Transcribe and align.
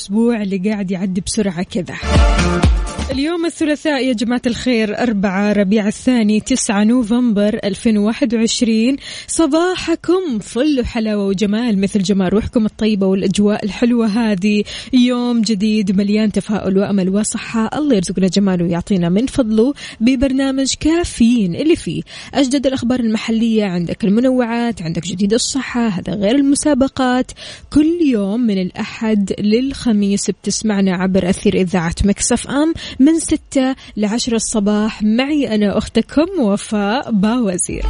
الأسبوع 0.00 0.42
اللي 0.42 0.58
قاعد 0.58 0.90
يعدي 0.90 1.20
بسرعة 1.20 1.62
كذا. 1.62 1.94
اليوم 3.10 3.46
الثلاثاء 3.46 4.04
يا 4.04 4.12
جماعة 4.12 4.42
الخير 4.46 4.98
أربعة 4.98 5.52
ربيع 5.52 5.88
الثاني 5.88 6.40
تسعة 6.40 6.84
نوفمبر 6.84 7.60
2021 7.64 8.96
صباحكم 9.26 10.38
فل 10.38 10.84
حلاوة 10.84 11.26
وجمال 11.26 11.80
مثل 11.80 12.02
جمال 12.02 12.32
روحكم 12.32 12.66
الطيبة 12.66 13.06
والأجواء 13.06 13.64
الحلوة 13.64 14.06
هذه. 14.06 14.64
يوم 14.92 15.40
جديد 15.40 15.96
مليان 15.96 16.32
تفاؤل 16.32 16.78
وأمل 16.78 17.08
وصحة. 17.08 17.70
الله 17.74 17.96
يرزقنا 17.96 18.28
جماله 18.28 18.64
ويعطينا 18.64 19.08
من 19.08 19.26
فضله 19.26 19.74
ببرنامج 20.00 20.74
كافيين 20.80 21.54
اللي 21.54 21.76
فيه 21.76 22.02
أجدد 22.34 22.66
الأخبار 22.66 23.00
المحلية 23.00 23.64
عندك 23.64 24.04
المنوعات 24.04 24.82
عندك 24.82 25.06
جديد 25.06 25.32
الصحة 25.32 25.88
هذا 25.88 26.14
غير 26.14 26.34
المسابقات. 26.34 27.32
كل 27.70 27.98
يوم 28.02 28.40
من 28.40 28.62
الأحد 28.62 29.32
للخميس 29.40 29.89
بتسمعنا 30.30 30.96
عبر 30.96 31.30
أثير 31.30 31.54
إذاعة 31.54 31.94
Mix 32.04 32.48
FM 32.48 32.74
من 32.98 33.18
ستة 33.18 33.76
لعشرة 33.96 34.36
الصباح. 34.36 35.02
معي 35.02 35.54
أنا 35.54 35.78
أختكم 35.78 36.26
وفاء 36.40 37.10
باوزير. 37.10 37.86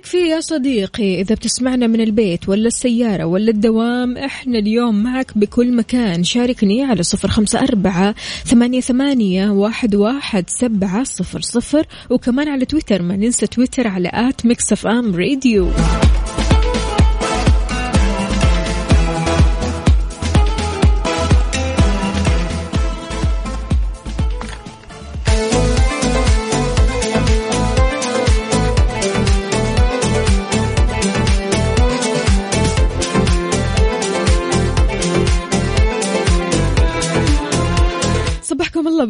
وينك 0.00 0.08
فيه 0.08 0.34
يا 0.34 0.40
صديقي 0.40 1.20
إذا 1.20 1.34
بتسمعنا 1.34 1.86
من 1.86 2.00
البيت 2.00 2.48
ولا 2.48 2.66
السيارة 2.66 3.24
ولا 3.24 3.50
الدوام 3.50 4.16
إحنا 4.16 4.58
اليوم 4.58 5.02
معك 5.02 5.38
بكل 5.38 5.76
مكان. 5.76 6.24
شاركني 6.24 6.84
على 6.84 7.02
صفر 7.02 7.28
خمسة 7.28 7.58
أربعة 7.58 8.14
ثمانية, 8.44 8.80
ثمانية 8.80 9.50
واحد, 9.50 9.94
واحد 9.94 10.44
سبعة 10.48 11.04
صفر 11.04 11.40
صفر 11.40 11.86
وكمان 12.10 12.48
على 12.48 12.64
تويتر 12.64 13.02
ما 13.02 13.16
ننسى 13.16 13.46
تويتر 13.46 13.88
على 13.88 14.10
at 14.12 14.46
Mix 14.46 14.72
FM 14.72 15.16
Radio. 15.16 15.68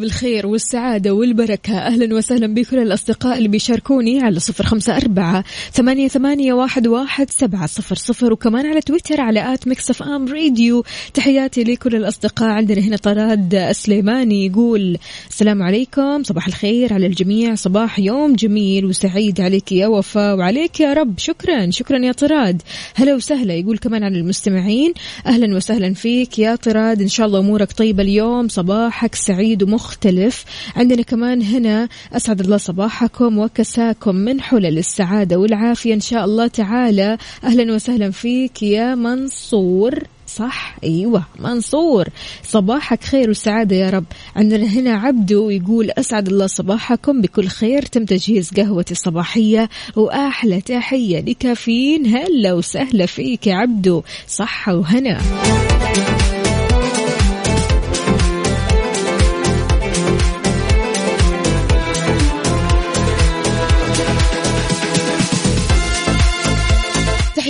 بالخير 0.01 0.47
والسعادة 0.47 1.11
والبركة. 1.13 1.77
أهلا 1.77 2.15
وسهلا 2.15 2.53
بكل 2.53 2.79
الأصدقاء 2.79 3.37
اللي 3.37 3.47
بيشاركوني 3.47 4.21
على 4.21 4.39
صفر 4.39 4.65
خمسة 4.65 4.97
أربعة 4.97 5.43
ثمانية, 5.73 6.07
ثمانية 6.07 6.53
واحد, 6.53 6.87
واحد 6.87 7.29
سبعة 7.29 7.65
صفر 7.65 7.95
صفر 7.95 8.33
وكمان 8.33 8.65
على 8.65 8.81
تويتر 8.81 9.21
على 9.21 9.53
at 9.53 9.67
Mix 9.67 9.89
FM 9.89 10.27
Radio. 10.27 10.83
تحياتي 11.13 11.63
لكل 11.63 11.95
الأصدقاء. 11.95 12.49
عندنا 12.49 12.81
هنا 12.81 12.97
طراد 12.97 13.71
سليماني 13.71 14.45
يقول 14.45 14.97
السلام 15.29 15.63
عليكم. 15.63 16.23
صباح 16.23 16.47
الخير 16.47 16.93
على 16.93 17.05
الجميع. 17.05 17.55
صباح 17.55 17.99
يوم 17.99 18.33
جميل 18.33 18.85
وسعيد 18.85 19.41
عليك 19.41 19.71
يا 19.71 19.87
وفاء 19.87 20.37
وعليك 20.37 20.79
يا 20.79 20.93
رب. 20.93 21.13
شكرا. 21.17 21.69
شكرا 21.69 21.97
يا 21.97 22.11
طراد. 22.11 22.61
هلا 22.95 23.15
وسهلا 23.15 23.53
يقول 23.53 23.77
كمان 23.77 24.03
على 24.03 24.19
المستمعين. 24.19 24.93
أهلا 25.25 25.55
وسهلا 25.55 25.93
فيك 25.93 26.39
يا 26.39 26.55
طراد. 26.55 27.01
إن 27.01 27.07
شاء 27.07 27.27
الله 27.27 27.39
أمورك 27.39 27.71
طيبة 27.71 28.03
اليوم. 28.03 28.47
صباحك 28.47 29.15
سعيد 29.15 29.63
ومختلف 29.91 30.45
عندنا 30.75 31.01
كمان 31.01 31.41
هنا 31.41 31.89
أسعد 32.13 32.39
الله 32.39 32.57
صباحكم 32.57 33.37
وكساكم 33.37 34.15
من 34.15 34.41
حلل 34.41 34.77
السعادة 34.77 35.37
والعافية. 35.37 35.93
إن 35.93 35.99
شاء 35.99 36.25
الله 36.25 36.47
تعالى 36.47 37.17
أهلا 37.43 37.73
وسهلا 37.73 38.11
فيك 38.11 38.63
يا 38.63 38.95
منصور. 38.95 40.03
صح؟ 40.27 40.77
أيوه 40.83 41.23
منصور. 41.39 42.07
صباحك 42.43 43.03
خير 43.03 43.29
وسعادة 43.29 43.75
يا 43.75 43.89
رب. 43.89 44.05
عندنا 44.35 44.65
هنا 44.65 44.93
عبدو 44.93 45.49
يقول 45.49 45.91
أسعد 45.91 46.27
الله 46.27 46.47
صباحكم. 46.47 47.21
بكل 47.21 47.47
خير 47.47 47.81
تم 47.81 48.05
تجهيز 48.05 48.51
قهوتي 48.51 48.91
الصباحية. 48.91 49.69
وأحلى 49.95 50.61
تحية 50.61 51.21
لكافيين. 51.21 52.15
هلا 52.15 52.53
وسهلا 52.53 53.05
فيك 53.05 53.47
يا 53.47 53.55
عبدو. 53.55 54.03
صحة 54.27 54.75
وهنا. 54.75 55.21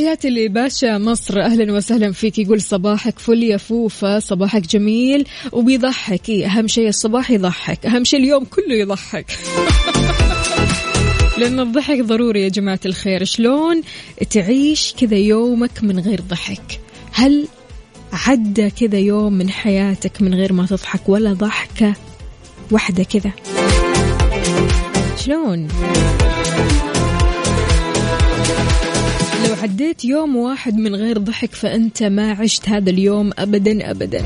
تحياتي 0.02 0.30
لباشا 0.30 0.98
مصر. 0.98 1.42
أهلا 1.42 1.74
وسهلا 1.74 2.12
فيك. 2.12 2.40
يقول 2.40 2.62
صباحك 2.62 3.20
فل 3.20 3.44
يا 3.44 3.58
فوفا. 3.58 4.20
صباحك 4.20 4.62
جميل 4.62 5.28
وبيضحك. 5.52 6.30
أهم 6.30 6.68
شيء 6.68 6.88
الصباح 6.88 7.32
يضحك. 7.32 7.86
أهم 7.86 8.04
شيء 8.04 8.20
اليوم 8.20 8.46
كله 8.46 8.76
يضحك. 8.76 9.26
لأن 11.40 11.60
الضحك 11.60 12.00
ضروري 12.00 12.42
يا 12.42 12.50
جماعة 12.50 12.80
الخير. 12.86 13.24
شلون 13.24 13.82
تعيش 14.30 14.94
كذا 15.00 15.18
يومك 15.18 15.84
من 15.84 16.00
غير 16.00 16.22
ضحك؟ 16.22 16.80
هل 17.14 17.48
عدى 18.14 18.70
كذا 18.70 19.00
يوم 19.00 19.34
من 19.34 19.50
حياتك 19.50 20.22
من 20.22 20.34
غير 20.34 20.54
ما 20.54 20.66
تضحك 20.66 21.10
ولا 21.10 21.34
ضحكة 21.34 21.94
واحدة 22.72 23.04
كذا؟ 23.04 23.32
شلون؟ 25.26 25.68
لو 25.68 27.21
عديت 29.62 30.06
يوم 30.06 30.36
واحد 30.36 30.78
من 30.78 30.96
غير 30.96 31.18
ضحك 31.18 31.56
فأنت 31.56 32.04
ما 32.04 32.32
عشت 32.32 32.70
هذا 32.70 32.90
اليوم 32.90 33.30
أبدا 33.38 33.92
أبدا. 33.92 34.26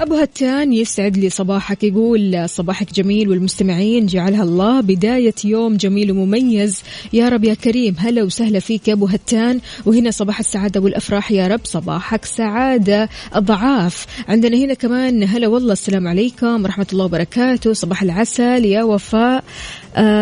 أبو 0.00 0.14
هتان 0.14 0.72
يسعد 0.72 1.16
لي 1.16 1.30
صباحك 1.30 1.84
يقول 1.84 2.48
صباحك 2.48 2.92
جميل 2.92 3.28
والمستمعين 3.28 4.06
جعلها 4.06 4.42
الله 4.42 4.80
بداية 4.80 5.34
يوم 5.44 5.76
جميل 5.76 6.12
ومميز. 6.12 6.82
يا 7.12 7.28
رب 7.28 7.44
يا 7.44 7.54
كريم 7.54 7.96
هلا 7.98 8.22
وسهلا 8.22 8.58
فيك 8.58 8.88
يا 8.88 8.92
أبو 8.92 9.06
هتان. 9.06 9.60
وهنا 9.86 10.10
صباح 10.10 10.38
السعادة 10.38 10.80
والأفراح 10.80 11.32
يا 11.32 11.46
رب 11.46 11.60
صباحك 11.64 12.24
سعادة 12.24 13.08
أضعاف. 13.32 14.06
عندنا 14.28 14.56
هنا 14.56 14.74
كمان 14.74 15.22
هلا 15.22 15.48
والله 15.48 15.72
السلام 15.72 16.08
عليكم 16.08 16.62
ورحمة 16.62 16.86
الله 16.92 17.04
وبركاته. 17.04 17.72
صباح 17.72 18.02
العسل 18.02 18.64
يا 18.64 18.82
وفاء. 18.82 19.44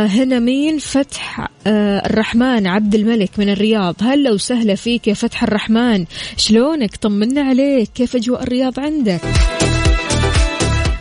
هنا 0.06 0.38
مين 0.38 0.78
فتح 0.78 1.48
آه 1.66 2.06
الرحمن 2.06 2.66
عبد 2.66 2.94
الملك 2.94 3.30
من 3.38 3.48
الرياض. 3.48 3.94
هلا 4.00 4.32
وسهلا 4.32 4.74
فيك 4.74 5.08
يا 5.08 5.14
فتح 5.14 5.42
الرحمن. 5.42 6.04
شلونك؟ 6.36 6.96
طمنا 6.96 7.40
عليك. 7.42 7.90
كيف 7.94 8.16
أجواء 8.16 8.42
الرياض 8.42 8.80
عندك؟ 8.80 9.20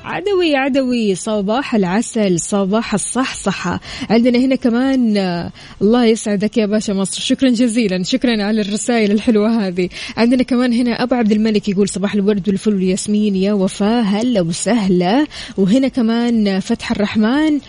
عدوي 0.04 0.56
عدوي. 0.56 1.16
صباح 1.16 1.76
العسل 1.76 2.40
صباح 2.40 2.94
الصحصحة. 2.94 3.80
عندنا 4.10 4.40
هنا 4.40 4.56
كمان 4.56 5.18
آه، 5.18 5.52
الله 5.82 6.06
يسعدك 6.06 6.58
يا 6.58 6.66
باشا 6.66 6.92
مصر. 6.92 7.22
شكرا 7.22 7.50
جزيلا. 7.50 8.04
شكرا 8.04 8.44
على 8.44 8.62
الرسائل 8.62 9.12
الحلوة 9.12 9.68
هذه. 9.68 9.90
عندنا 10.18 10.44
كمان 10.44 10.74
هنا 10.74 11.04
أبو 11.04 11.16
عبد 11.16 11.32
الملك 11.32 11.70
يقول 11.70 11.90
صباح 11.90 12.14
الورد 12.14 12.50
والفل 12.50 12.74
والياسمين. 12.74 13.36
يا 13.36 13.54
وفاء 13.54 14.04
هلا 14.04 14.42
وسهلا. 14.42 15.26
وهنا 15.58 15.88
كمان 15.88 16.48
آه، 16.48 16.60
فتح 16.60 16.92
الرحمن. 16.92 17.60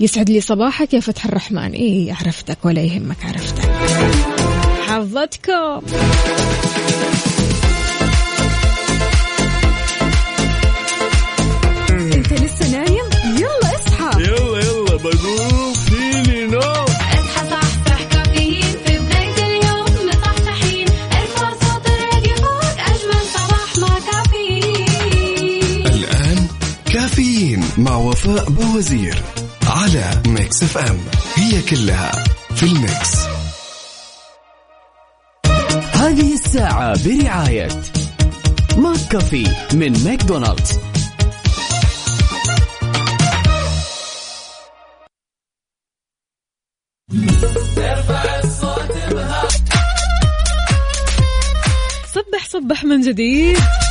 يسعد 0.00 0.30
لي 0.30 0.40
صباحك 0.40 0.94
يا 0.94 1.00
فتح 1.00 1.24
الرحمن. 1.26 1.72
إيه 1.72 2.14
عرفتك 2.14 2.58
ولا 2.64 2.82
يهمك 2.82 3.24
عرفتك. 3.24 3.70
حظتكم. 4.88 5.82
أنت 11.90 12.32
لسه 12.32 12.70
نايم؟ 12.70 13.04
يلا 13.36 13.70
اصحى. 13.76 14.22
يلا 14.22 14.58
يلا 14.58 14.96
بقول 14.96 15.74
اصحى 17.14 17.50
صحصح 17.50 18.02
كافيين 18.12 18.76
في 18.86 18.98
بداية 18.98 19.46
اليوم. 19.46 20.08
مصحصحين 20.08 20.88
ارفع 21.12 21.50
صوت 21.50 21.86
الراديو 21.86 22.36
فوق. 22.36 22.64
أجمل 22.86 23.24
صباح 23.34 23.78
مع 23.78 23.98
كافيين. 24.12 25.86
الآن 25.86 26.46
كافيين 26.92 27.64
مع 27.78 27.96
وفاء 27.96 28.50
بوزير. 28.50 29.22
على 29.66 30.22
Mix 30.26 30.62
FM 30.62 31.00
هي 31.34 31.62
كلها 31.62 32.12
في 32.54 32.62
ال 32.62 32.78
mix 32.78 33.26
هذه 35.92 36.34
الساعة 36.34 37.04
برعاية 37.04 37.68
McCafé 38.76 39.46
من 39.74 40.04
ماكدونالدز. 40.04 40.78
صبح 52.14 52.48
صبح 52.48 52.84
من 52.84 53.00
جديد. 53.00 53.83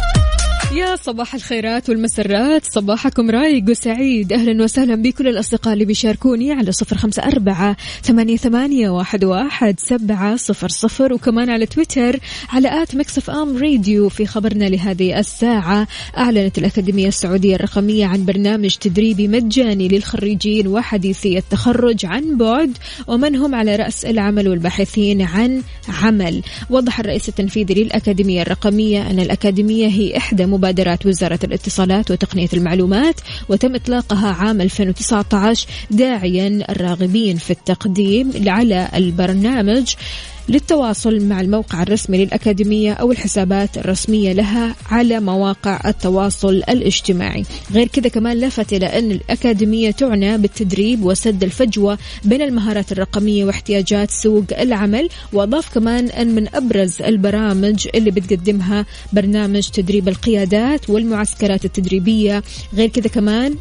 يا 0.75 0.95
صباح 0.95 1.35
الخيرات 1.35 1.89
والمسرات. 1.89 2.65
صباحكم 2.65 3.29
رايق 3.29 3.69
وسعيد. 3.69 4.33
أهلا 4.33 4.63
وسهلا 4.63 4.95
بكل 4.95 5.27
الأصدقاء 5.27 5.73
اللي 5.73 5.85
بيشاركوني 5.85 6.51
على 6.51 6.71
صفر 6.71 6.97
خمسة 6.97 7.23
أربعة 7.23 7.77
ثمانية, 8.03 8.37
ثمانية 8.37 8.89
واحد, 8.89 9.25
واحد 9.25 9.79
سبعة 9.79 10.35
صفر 10.35 10.67
صفر. 10.67 11.13
وكمان 11.13 11.49
على 11.49 11.65
تويتر 11.65 12.19
على 12.49 12.83
آت 12.83 12.95
مكسف 12.95 13.29
أم 13.29 13.57
راديو 13.57 14.09
في 14.09 14.25
خبرنا 14.25 14.65
لهذه 14.65 15.19
الساعة. 15.19 15.87
أعلنت 16.17 16.57
الأكاديمية 16.57 17.07
السعودية 17.07 17.55
الرقمية 17.55 18.05
عن 18.05 18.25
برنامج 18.25 18.75
تدريبي 18.75 19.27
مجاني 19.27 19.87
للخريجين 19.87 20.67
وحديثي 20.67 21.37
التخرج 21.37 22.05
عن 22.05 22.37
بعد 22.37 22.77
ومن 23.07 23.35
هم 23.35 23.55
على 23.55 23.75
رأس 23.75 24.05
العمل 24.05 24.47
والباحثين 24.47 25.21
عن 25.21 25.61
عمل. 26.01 26.41
وضح 26.69 26.99
الرئيس 26.99 27.29
التنفيذي 27.29 27.73
للأكاديمية 27.73 28.41
الرقمية 28.41 29.11
أن 29.11 29.19
الأكاديمية 29.19 29.87
هي 29.87 30.17
إحدى 30.17 30.45
مبادرات 30.63 31.05
وزارة 31.05 31.39
الاتصالات 31.43 32.11
وتقنية 32.11 32.47
المعلومات 32.53 33.15
وتم 33.49 33.75
إطلاقها 33.75 34.33
عام 34.33 34.61
2019 34.61 35.67
داعيا 35.91 36.65
الراغبين 36.69 37.37
في 37.37 37.51
التقديم 37.51 38.31
على 38.47 38.89
البرنامج. 38.95 39.93
للتواصل 40.49 41.25
مع 41.25 41.41
الموقع 41.41 41.83
الرسمي 41.83 42.25
للأكاديمية 42.25 42.93
أو 42.93 43.11
الحسابات 43.11 43.77
الرسمية 43.77 44.33
لها 44.33 44.75
على 44.89 45.19
مواقع 45.19 45.81
التواصل 45.85 46.55
الاجتماعي. 46.55 47.45
غير 47.71 47.87
كذا 47.87 48.09
كمان 48.09 48.37
لفت 48.39 48.73
إلى 48.73 48.85
أن 48.85 49.11
الأكاديمية 49.11 49.91
تعنى 49.91 50.37
بالتدريب 50.37 51.03
وسد 51.03 51.43
الفجوة 51.43 51.97
بين 52.23 52.41
المهارات 52.41 52.91
الرقمية 52.91 53.45
واحتياجات 53.45 54.11
سوق 54.11 54.45
العمل 54.59 55.09
وأضاف 55.33 55.73
كمان 55.73 56.09
أن 56.09 56.35
من 56.35 56.55
أبرز 56.55 57.01
البرامج 57.01 57.87
اللي 57.95 58.11
بتقدمها 58.11 58.85
برنامج 59.13 59.69
تدريب 59.69 60.07
القيادات 60.07 60.89
والمعسكرات 60.89 61.65
التدريبية. 61.65 62.43
غير 62.73 62.89
كذا 62.89 63.07
كمان 63.07 63.55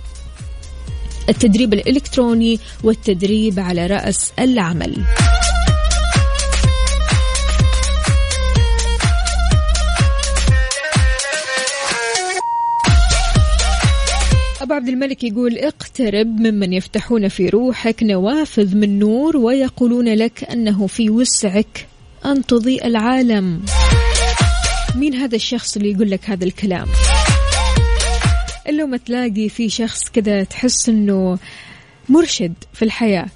التدريب 1.28 1.74
الإلكتروني 1.74 2.58
والتدريب 2.84 3.60
على 3.60 3.86
رأس 3.86 4.32
العمل. 4.38 4.96
أبو 14.62 14.74
عبد 14.74 14.88
الملك 14.88 15.24
يقول 15.24 15.58
اقترب 15.58 16.26
ممن 16.26 16.72
يفتحون 16.72 17.28
في 17.28 17.48
روحك 17.48 18.02
نوافذ 18.02 18.76
من 18.76 18.98
نور 18.98 19.36
ويقولون 19.36 20.08
لك 20.08 20.44
أنه 20.44 20.86
في 20.86 21.10
وسعك 21.10 21.86
أن 22.24 22.46
تضيء 22.46 22.86
العالم. 22.86 23.62
مين 24.96 25.14
هذا 25.14 25.36
الشخص 25.36 25.76
اللي 25.76 25.90
يقول 25.90 26.10
لك 26.10 26.30
هذا 26.30 26.44
الكلام؟ 26.44 26.86
إلا 28.68 28.86
ما 28.86 28.96
تلاقي 28.96 29.48
في 29.48 29.68
شخص 29.68 30.00
كذا 30.12 30.44
تحس 30.44 30.88
أنه 30.88 31.38
مرشد 32.08 32.54
في 32.72 32.84
الحياة. 32.84 33.26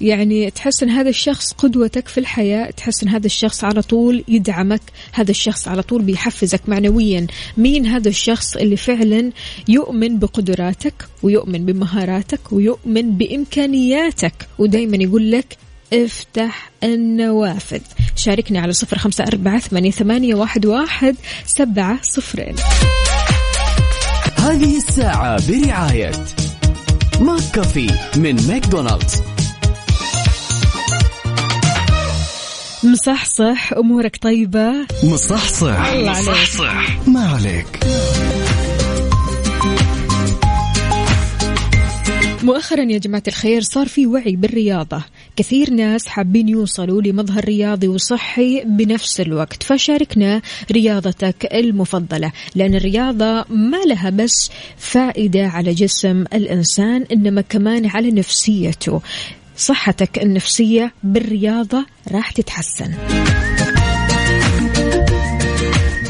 يعني 0.00 0.50
تحس 0.50 0.82
إن 0.82 0.90
هذا 0.90 1.08
الشخص 1.08 1.52
قدوتك 1.52 2.08
في 2.08 2.18
الحياة 2.18 2.70
تحس 2.70 3.02
إن 3.02 3.08
هذا 3.08 3.26
الشخص 3.26 3.64
على 3.64 3.82
طول 3.82 4.24
يدعمك 4.28 4.80
هذا 5.12 5.30
الشخص 5.30 5.68
على 5.68 5.82
طول 5.82 6.02
بيحفزك 6.02 6.60
معنويا. 6.68 7.26
مين 7.56 7.86
هذا 7.86 8.08
الشخص 8.08 8.56
اللي 8.56 8.76
فعلا 8.76 9.30
يؤمن 9.68 10.18
بقدراتك 10.18 11.08
ويؤمن 11.22 11.66
بمهاراتك 11.66 12.52
ويؤمن 12.52 13.16
بإمكانياتك؟ 13.16 14.48
ودائما 14.58 14.96
يقول 14.96 15.30
لك 15.30 15.56
افتح 15.92 16.70
النوافذ. 16.84 17.80
شاركني 18.16 18.58
على 18.58 18.72
صفر 18.72 18.98
خمسة 18.98 19.24
أربعة 19.24 19.58
ثمانية, 19.90 20.34
واحد, 20.34 20.66
واحد 20.66 21.16
سبعة 21.46 22.02
صفرين. 22.02 22.54
هذه 24.38 24.76
الساعة 24.76 25.48
برعاية 25.48 26.12
McCafé 27.20 27.86
من 28.16 28.36
ماكدونالدز. 28.48 29.35
مصحصح 32.86 33.72
أمورك 33.72 34.16
طيبة. 34.16 34.72
مصحصح. 35.04 35.86
الله 35.86 36.10
عليك. 36.10 36.28
مصحصح. 36.28 37.08
ما 37.08 37.20
عليك. 37.20 37.80
مؤخرا 42.42 42.82
يا 42.82 42.98
جماعة 42.98 43.22
الخير 43.28 43.62
صار 43.62 43.88
في 43.88 44.06
وعي 44.06 44.36
بالرياضة. 44.36 45.02
كثير 45.36 45.70
ناس 45.70 46.06
حابين 46.06 46.48
يوصلوا 46.48 47.02
لمظهر 47.02 47.44
رياضي 47.44 47.88
وصحي 47.88 48.62
بنفس 48.64 49.20
الوقت 49.20 49.62
فشاركنا 49.62 50.42
رياضتك 50.72 51.48
المفضلة 51.54 52.32
لأن 52.54 52.74
الرياضة 52.74 53.44
ما 53.50 53.76
لها 53.86 54.10
بس 54.10 54.50
فائدة 54.76 55.46
على 55.46 55.74
جسم 55.74 56.24
الإنسان 56.34 57.04
إنما 57.12 57.40
كمان 57.40 57.86
على 57.86 58.10
نفسيته. 58.10 59.00
صحتك 59.56 60.18
النفسية 60.18 60.92
بالرياضة 61.02 61.86
راح 62.12 62.30
تتحسن. 62.30 62.94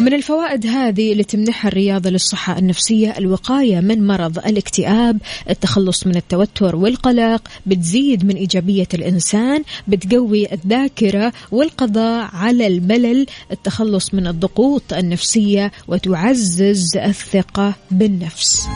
من 0.00 0.14
الفوائد 0.14 0.66
هذه 0.66 1.12
اللي 1.12 1.24
تمنحها 1.24 1.68
الرياضة 1.68 2.10
للصحة 2.10 2.58
النفسية 2.58 3.14
الوقاية 3.18 3.80
من 3.80 4.06
مرض 4.06 4.38
الاكتئاب 4.38 5.18
التخلص 5.50 6.06
من 6.06 6.16
التوتر 6.16 6.76
والقلق 6.76 7.48
بتزيد 7.66 8.24
من 8.24 8.36
إيجابية 8.36 8.88
الإنسان 8.94 9.62
بتقوي 9.88 10.52
الذاكرة 10.52 11.32
والقضاء 11.52 12.30
على 12.32 12.66
الملل 12.66 13.26
التخلص 13.50 14.14
من 14.14 14.26
الضغوط 14.26 14.92
النفسية 14.92 15.72
وتعزز 15.88 16.96
الثقة 16.96 17.74
بالنفس. 17.90 18.66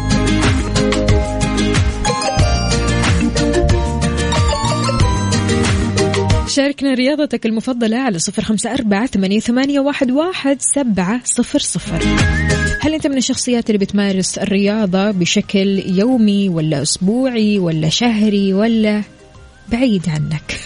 شاركنا 6.50 6.94
رياضتك 6.94 7.46
المفضلة 7.46 7.96
على 7.96 8.18
صفر 8.18 8.42
خمسة 8.42 8.74
أربعة 8.74 9.06
ثمانية, 9.06 9.80
واحد, 9.80 10.10
واحد 10.10 10.56
سبعة 10.60 11.20
صفر 11.24 11.58
صفر. 11.58 12.04
هل 12.80 12.94
أنت 12.94 13.06
من 13.06 13.16
الشخصيات 13.16 13.70
اللي 13.70 13.78
بتمارس 13.78 14.38
الرياضة 14.38 15.10
بشكل 15.10 15.82
يومي 15.98 16.48
ولا 16.48 16.82
أسبوعي 16.82 17.58
ولا 17.58 17.88
شهري 17.88 18.52
ولا 18.54 19.02
بعيد 19.68 20.08
عنك؟ 20.08 20.60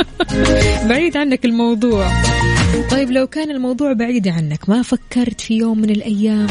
بعيد 0.90 1.16
عنك 1.16 1.44
الموضوع. 1.44 2.10
طيب 2.90 3.10
لو 3.10 3.26
كان 3.26 3.50
الموضوع 3.50 3.92
بعيد 3.92 4.28
عنك 4.28 4.68
ما 4.68 4.82
فكرت 4.82 5.40
في 5.40 5.54
يوم 5.54 5.78
من 5.80 5.90
الأيام؟ 5.90 6.46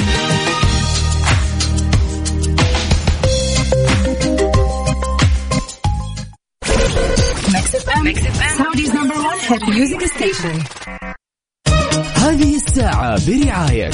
هذه 12.15 12.55
الساعة 12.55 13.19
برعاية 13.27 13.89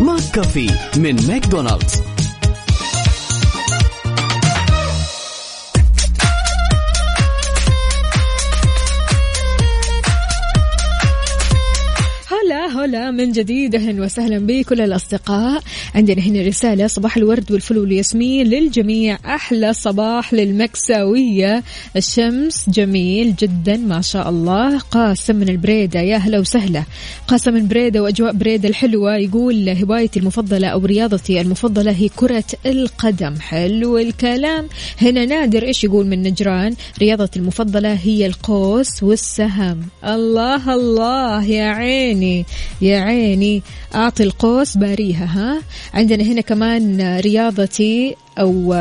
McCafé 0.00 0.70
من 0.96 1.26
ماكدونالدز. 1.28 2.02
هلا 12.86 13.10
من 13.10 13.32
جديد. 13.32 13.74
أهلا 13.74 14.04
وسهلا 14.04 14.38
بكل 14.38 14.80
الأصدقاء. 14.80 15.62
عندنا 15.94 16.22
هنا 16.22 16.42
رسالة 16.42 16.86
صباح 16.86 17.16
الورد 17.16 17.52
والفل 17.52 17.78
والياسمين 17.78 18.46
للجميع. 18.46 19.18
أحلى 19.24 19.72
صباح 19.72 20.34
للمكساوية. 20.34 21.62
الشمس 21.96 22.70
جميل 22.70 23.34
جدا 23.36 23.76
ما 23.76 24.00
شاء 24.00 24.28
الله. 24.28 24.78
قاسم 24.78 25.36
من 25.36 25.48
البريدة 25.48 26.00
يا 26.00 26.16
هلا 26.16 26.38
وسهلا. 26.38 26.82
قاسم 27.28 27.54
من 27.54 27.68
بريدة 27.68 28.02
وأجواء 28.02 28.32
بريدة 28.32 28.68
الحلوة. 28.68 29.16
يقول 29.16 29.68
هوايتي 29.68 30.20
المفضلة 30.20 30.68
أو 30.68 30.86
رياضتي 30.86 31.40
المفضلة 31.40 31.90
هي 31.90 32.08
كرة 32.16 32.44
القدم. 32.66 33.34
حلو 33.40 33.98
الكلام. 33.98 34.68
هنا 35.00 35.24
نادر 35.24 35.62
إيش 35.62 35.84
يقول 35.84 36.06
من 36.06 36.22
نجران؟ 36.22 36.74
رياضتي 36.98 37.38
المفضلة 37.38 37.92
هي 37.92 38.26
القوس 38.26 39.02
والسهم. 39.02 39.80
الله 40.04 40.74
الله 40.74 41.44
يا 41.44 41.68
عيني. 41.68 42.46
يا 42.82 43.00
عيني 43.00 43.62
أعطي 43.94 44.22
القوس 44.22 44.76
باريها 44.76 45.24
ها؟ 45.24 45.62
عندنا 45.94 46.24
هنا 46.24 46.40
كمان 46.40 47.16
رياضتي 47.20 48.16
أو 48.38 48.74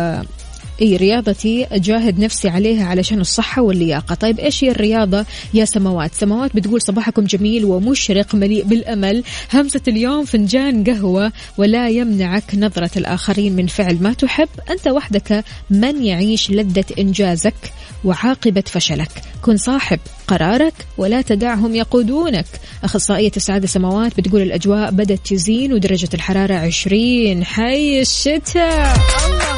إي 0.81 0.95
رياضتي 0.97 1.65
أجاهد 1.71 2.19
نفسي 2.19 2.49
عليها 2.49 2.85
علشان 2.85 3.21
الصحة 3.21 3.61
واللياقة. 3.61 4.15
طيب 4.15 4.39
إيش 4.39 4.63
هي 4.63 4.71
الرياضة 4.71 5.25
يا 5.53 5.65
سماوات 5.65 6.15
سماوات 6.15 6.55
بتقول 6.55 6.81
صباحكم 6.81 7.23
جميل 7.23 7.65
ومشرق 7.65 8.35
مليء 8.35 8.63
بالأمل. 8.63 9.23
همسة 9.53 9.81
اليوم 9.87 10.25
فنجان 10.25 10.83
قهوة 10.83 11.31
ولا 11.57 11.89
يمنعك 11.89 12.55
نظرة 12.55 12.91
الآخرين 12.97 13.55
من 13.55 13.67
فعل 13.67 13.97
ما 14.01 14.13
تحب. 14.13 14.49
أنت 14.71 14.87
وحدك 14.87 15.43
من 15.69 16.03
يعيش 16.03 16.51
لذة 16.51 16.85
إنجازك 16.99 17.55
وعاقبة 18.03 18.63
فشلك. 18.67 19.11
كن 19.41 19.57
صاحب 19.57 19.99
قرارك 20.27 20.73
ولا 20.97 21.21
تدعهم 21.21 21.75
يقودونك. 21.75 22.45
أخصائية 22.83 23.31
السعادة 23.37 23.67
سماوات 23.67 24.17
بتقول 24.17 24.41
الأجواء 24.41 24.91
بدأت 24.91 25.19
تزين 25.25 25.73
ودرجة 25.73 26.09
الحرارة 26.13 26.53
20 26.53 27.45
حي 27.45 28.01
الشتاء. 28.01 28.95
الله. 29.25 29.54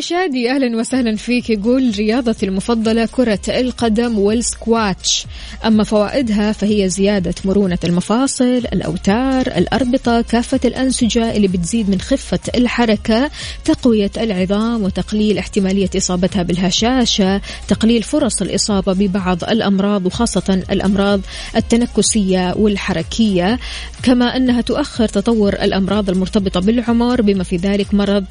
شادي 0.00 0.50
أهلا 0.50 0.76
وسهلا 0.76 1.16
فيك. 1.16 1.50
يقول 1.50 1.92
رياضتي 1.98 2.46
المفضلة 2.46 3.08
كرة 3.12 3.40
القدم 3.48 4.18
والسكواتش. 4.18 5.26
أما 5.64 5.84
فوائدها 5.84 6.52
فهي 6.52 6.88
زيادة 6.88 7.34
مرونة 7.44 7.78
المفاصل 7.84 8.62
الأوتار 8.72 9.46
الأربطة 9.46 10.20
كافة 10.20 10.60
الأنسجة 10.64 11.36
اللي 11.36 11.48
بتزيد 11.48 11.90
من 11.90 12.00
خفة 12.00 12.38
الحركة 12.54 13.30
تقوية 13.64 14.10
العظام 14.16 14.82
وتقليل 14.82 15.38
احتمالية 15.38 15.90
إصابتها 15.96 16.42
بالهشاشة 16.42 17.40
تقليل 17.68 18.02
فرص 18.02 18.42
الإصابة 18.42 18.92
ببعض 18.92 19.44
الأمراض 19.44 20.06
وخاصة 20.06 20.62
الأمراض 20.70 21.20
التنكسية 21.56 22.54
والحركية. 22.56 23.58
كما 24.02 24.36
أنها 24.36 24.60
تؤخر 24.60 25.08
تطور 25.08 25.52
الأمراض 25.52 26.10
المرتبطة 26.10 26.60
بالعمر 26.60 27.22
بما 27.22 27.44
في 27.44 27.56
ذلك 27.56 27.94
مرض 27.94 28.24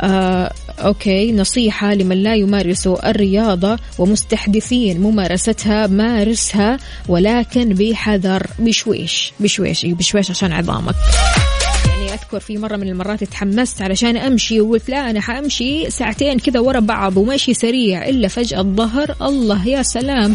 آه، 0.00 0.52
أوكي. 0.78 1.32
نصيحة 1.32 1.94
لمن 1.94 2.22
لا 2.22 2.34
يمارس 2.34 2.86
الرياضة 2.86 3.78
ومستحدثين 3.98 5.00
ممارستها 5.00 5.86
مارسها 5.86 6.78
ولكن 7.08 7.68
بحذر 7.68 8.46
بشويش 8.58 9.32
بشويش 9.40 9.86
بشويش 9.86 10.30
عشان 10.30 10.52
عظامك. 10.52 10.94
يعني 11.86 12.14
أذكر 12.14 12.40
في 12.40 12.58
مرة 12.58 12.76
من 12.76 12.88
المرات 12.88 13.24
تحمست 13.24 13.82
علشان 13.82 14.16
أمشي 14.16 14.60
وقلت 14.60 14.88
لا 14.88 15.10
أنا 15.10 15.20
حأمشي 15.20 15.90
ساعتين 15.90 16.38
كذا 16.38 16.60
ورا 16.60 16.80
بعض 16.80 17.16
ومشي 17.16 17.54
سريع 17.54 18.08
إلا 18.08 18.28
فجأة 18.28 18.60
الظهر. 18.60 19.14
الله 19.22 19.68
يا 19.68 19.82
سلام. 19.82 20.34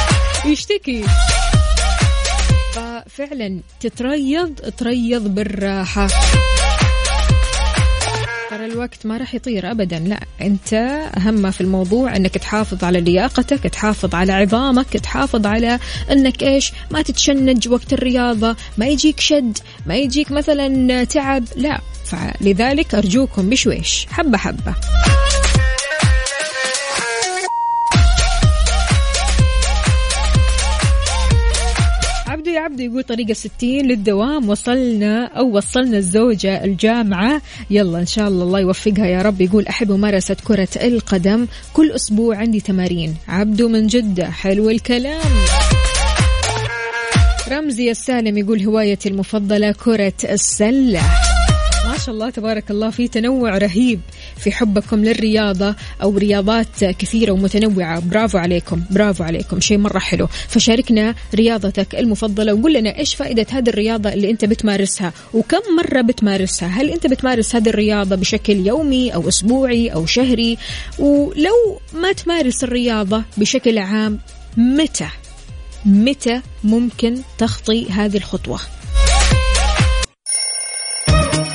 يشتكي. 0.52 1.04
ففعلا 2.72 3.60
تتريض 3.80 4.54
تريض 4.78 5.34
بالراحة. 5.34 6.06
ترى 6.06 6.49
الوقت 8.70 9.06
ما 9.06 9.16
راح 9.16 9.34
يطير 9.34 9.70
ابدا. 9.70 9.98
لا 9.98 10.20
أنت 10.40 10.74
أهم 11.16 11.50
في 11.50 11.60
الموضوع 11.60 12.16
أنك 12.16 12.34
تحافظ 12.34 12.84
على 12.84 13.00
لياقتك 13.00 13.62
تحافظ 13.62 14.14
على 14.14 14.32
عظامك 14.32 14.88
تحافظ 14.88 15.46
على 15.46 15.78
أنك 16.10 16.42
إيش 16.42 16.72
ما 16.90 17.02
تتشنج 17.02 17.68
وقت 17.68 17.92
الرياضة 17.92 18.56
ما 18.78 18.86
يجيك 18.86 19.20
شد 19.20 19.58
ما 19.86 19.96
يجيك 19.96 20.30
مثلا 20.32 21.04
تعب. 21.04 21.44
لا 21.56 21.80
فلذلك 22.04 22.94
أرجوكم 22.94 23.50
بشويش 23.50 24.06
حبة 24.10 24.38
حبة. 24.38 24.74
عبدو 32.50 32.58
يا 32.58 32.64
عبدو 32.64 32.82
يقول 32.82 33.02
طريقة 33.02 33.32
ستين 33.32 33.86
للدوام 33.86 34.48
وصلنا 34.48 35.26
أو 35.26 35.56
وصلنا 35.56 35.98
الزوجة 35.98 36.64
الجامعة. 36.64 37.42
يلا 37.70 37.98
إن 37.98 38.06
شاء 38.06 38.28
الله 38.28 38.44
الله 38.44 38.60
يوفقها 38.60 39.06
يا 39.06 39.22
رب. 39.22 39.40
يقول 39.40 39.66
أحب 39.66 39.92
ممارسة 39.92 40.36
كرة 40.44 40.68
القدم. 40.76 41.46
كل 41.72 41.92
أسبوع 41.92 42.36
عندي 42.36 42.60
تمارين. 42.60 43.14
عبدو 43.28 43.68
من 43.68 43.86
جدة. 43.86 44.30
حلو 44.30 44.70
الكلام. 44.70 45.30
رمزي 47.48 47.90
السالم 47.90 48.38
يقول 48.38 48.62
هوايتي 48.62 49.08
المفضلة 49.08 49.72
كرة 49.72 50.12
السلة. 50.24 51.29
شاء 52.00 52.14
الله 52.14 52.30
تبارك 52.30 52.70
الله 52.70 52.90
في 52.90 53.08
تنوع 53.08 53.58
رهيب 53.58 54.00
في 54.36 54.52
حبكم 54.52 55.04
للرياضة 55.04 55.76
أو 56.02 56.18
رياضات 56.18 56.84
كثيرة 56.84 57.32
ومتنوعة. 57.32 58.00
برافو 58.00 58.38
عليكم 58.38 58.82
برافو 58.90 59.24
عليكم. 59.24 59.60
شيء 59.60 59.78
مرة 59.78 59.98
حلو. 59.98 60.26
فشاركنا 60.26 61.14
رياضتك 61.34 61.94
المفضلة 61.94 62.54
وقول 62.54 62.74
لنا 62.74 62.98
إيش 62.98 63.14
فائدة 63.14 63.46
هذه 63.50 63.68
الرياضة 63.68 64.12
اللي 64.12 64.30
أنت 64.30 64.44
بتمارسها 64.44 65.12
وكم 65.34 65.60
مرة 65.76 66.00
بتمارسها؟ 66.00 66.68
هل 66.68 66.90
أنت 66.90 67.06
بتمارس 67.06 67.56
هذه 67.56 67.68
الرياضة 67.68 68.16
بشكل 68.16 68.66
يومي 68.66 69.14
أو 69.14 69.28
أسبوعي 69.28 69.88
أو 69.88 70.06
شهري؟ 70.06 70.58
ولو 70.98 71.80
ما 71.94 72.12
تمارس 72.12 72.64
الرياضة 72.64 73.22
بشكل 73.36 73.78
عام 73.78 74.18
متى 74.56 75.08
متى 75.86 76.40
ممكن 76.64 77.20
تخطي 77.38 77.90
هذه 77.90 78.16
الخطوة؟ 78.16 78.60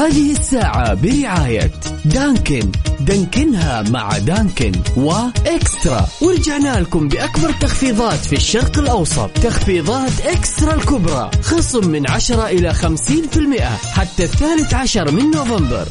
هذه 0.00 0.30
الساعة 0.32 0.94
برعاية 0.94 1.70
دانكن. 2.04 2.72
دانكنها 3.00 3.82
مع 3.82 4.18
دانكن 4.18 4.72
وإكسترا. 4.96 6.06
ورجعنا 6.22 6.80
لكم 6.80 7.08
بأكبر 7.08 7.52
تخفيضات 7.52 8.18
في 8.18 8.36
الشرق 8.36 8.78
الأوسط. 8.78 9.30
تخفيضات 9.30 10.20
إكسترا 10.20 10.74
الكبرى. 10.74 11.30
خصم 11.42 11.88
من 11.88 12.10
10 12.10 12.46
إلى 12.46 12.74
50% 12.74 13.60
حتى 13.92 14.24
الثالث 14.24 14.74
عشر 14.74 15.10
من 15.10 15.30
نوفمبر. 15.30 15.88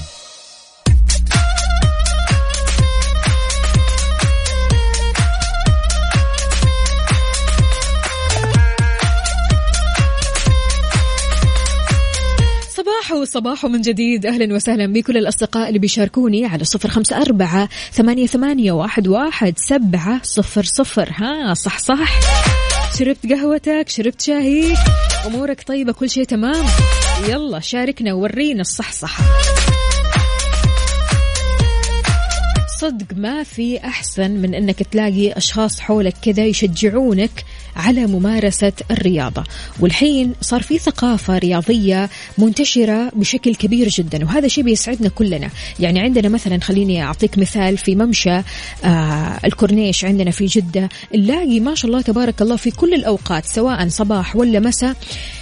صباح 13.09 13.23
صباح 13.23 13.65
من 13.65 13.81
جديد. 13.81 14.25
أهلا 14.25 14.55
وسهلا 14.55 14.85
بكل 14.93 15.17
الأصدقاء 15.17 15.67
اللي 15.67 15.79
بيشاركوني 15.79 16.45
على 16.45 16.63
صفر 16.63 16.89
خمسة 16.89 17.21
أربعة 17.21 17.69
ثمانية, 17.91 18.27
ثمانية 18.27 18.71
واحد, 18.71 19.07
واحد 19.07 19.53
سبعة 19.57 20.19
صفر 20.23 20.63
صفر. 20.63 21.13
ها 21.15 21.53
صح 21.53 21.79
صح. 21.79 22.19
شربت 22.99 23.25
قهوتك 23.31 23.89
شربت 23.89 24.21
شاهيك 24.21 24.77
أمورك 25.27 25.63
طيبة 25.67 25.91
كل 25.91 26.09
شيء 26.09 26.23
تمام. 26.23 26.65
يلا 27.29 27.59
شاركنا 27.59 28.13
ورينا 28.13 28.61
الصح 28.61 28.91
صح. 28.91 29.19
صدق 32.79 33.05
ما 33.15 33.43
في 33.43 33.77
أحسن 33.77 34.31
من 34.31 34.55
أنك 34.55 34.83
تلاقي 34.83 35.31
أشخاص 35.31 35.79
حولك 35.79 36.13
كذا 36.21 36.45
يشجعونك 36.45 37.45
على 37.75 38.07
ممارسة 38.07 38.73
الرياضة. 38.91 39.43
والحين 39.79 40.33
صار 40.41 40.61
في 40.61 40.77
ثقافة 40.77 41.37
رياضية 41.37 42.09
منتشرة 42.37 43.11
بشكل 43.15 43.55
كبير 43.55 43.87
جدا 43.87 44.25
وهذا 44.25 44.47
شيء 44.47 44.63
بيسعدنا 44.63 45.09
كلنا. 45.09 45.49
يعني 45.79 45.99
عندنا 45.99 46.29
مثلا 46.29 46.59
خليني 46.59 47.03
أعطيك 47.03 47.37
مثال 47.37 47.77
في 47.77 47.95
ممشى 47.95 48.41
آه 48.83 49.39
الكورنيش 49.45 50.05
عندنا 50.05 50.31
في 50.31 50.45
جدة. 50.45 50.89
نلاقي 51.15 51.59
ما 51.59 51.75
شاء 51.75 51.91
الله 51.91 52.01
تبارك 52.01 52.41
الله 52.41 52.55
في 52.55 52.71
كل 52.71 52.93
الأوقات 52.93 53.45
سواء 53.45 53.87
صباح 53.87 54.35
ولا 54.35 54.59
مساء 54.59 54.95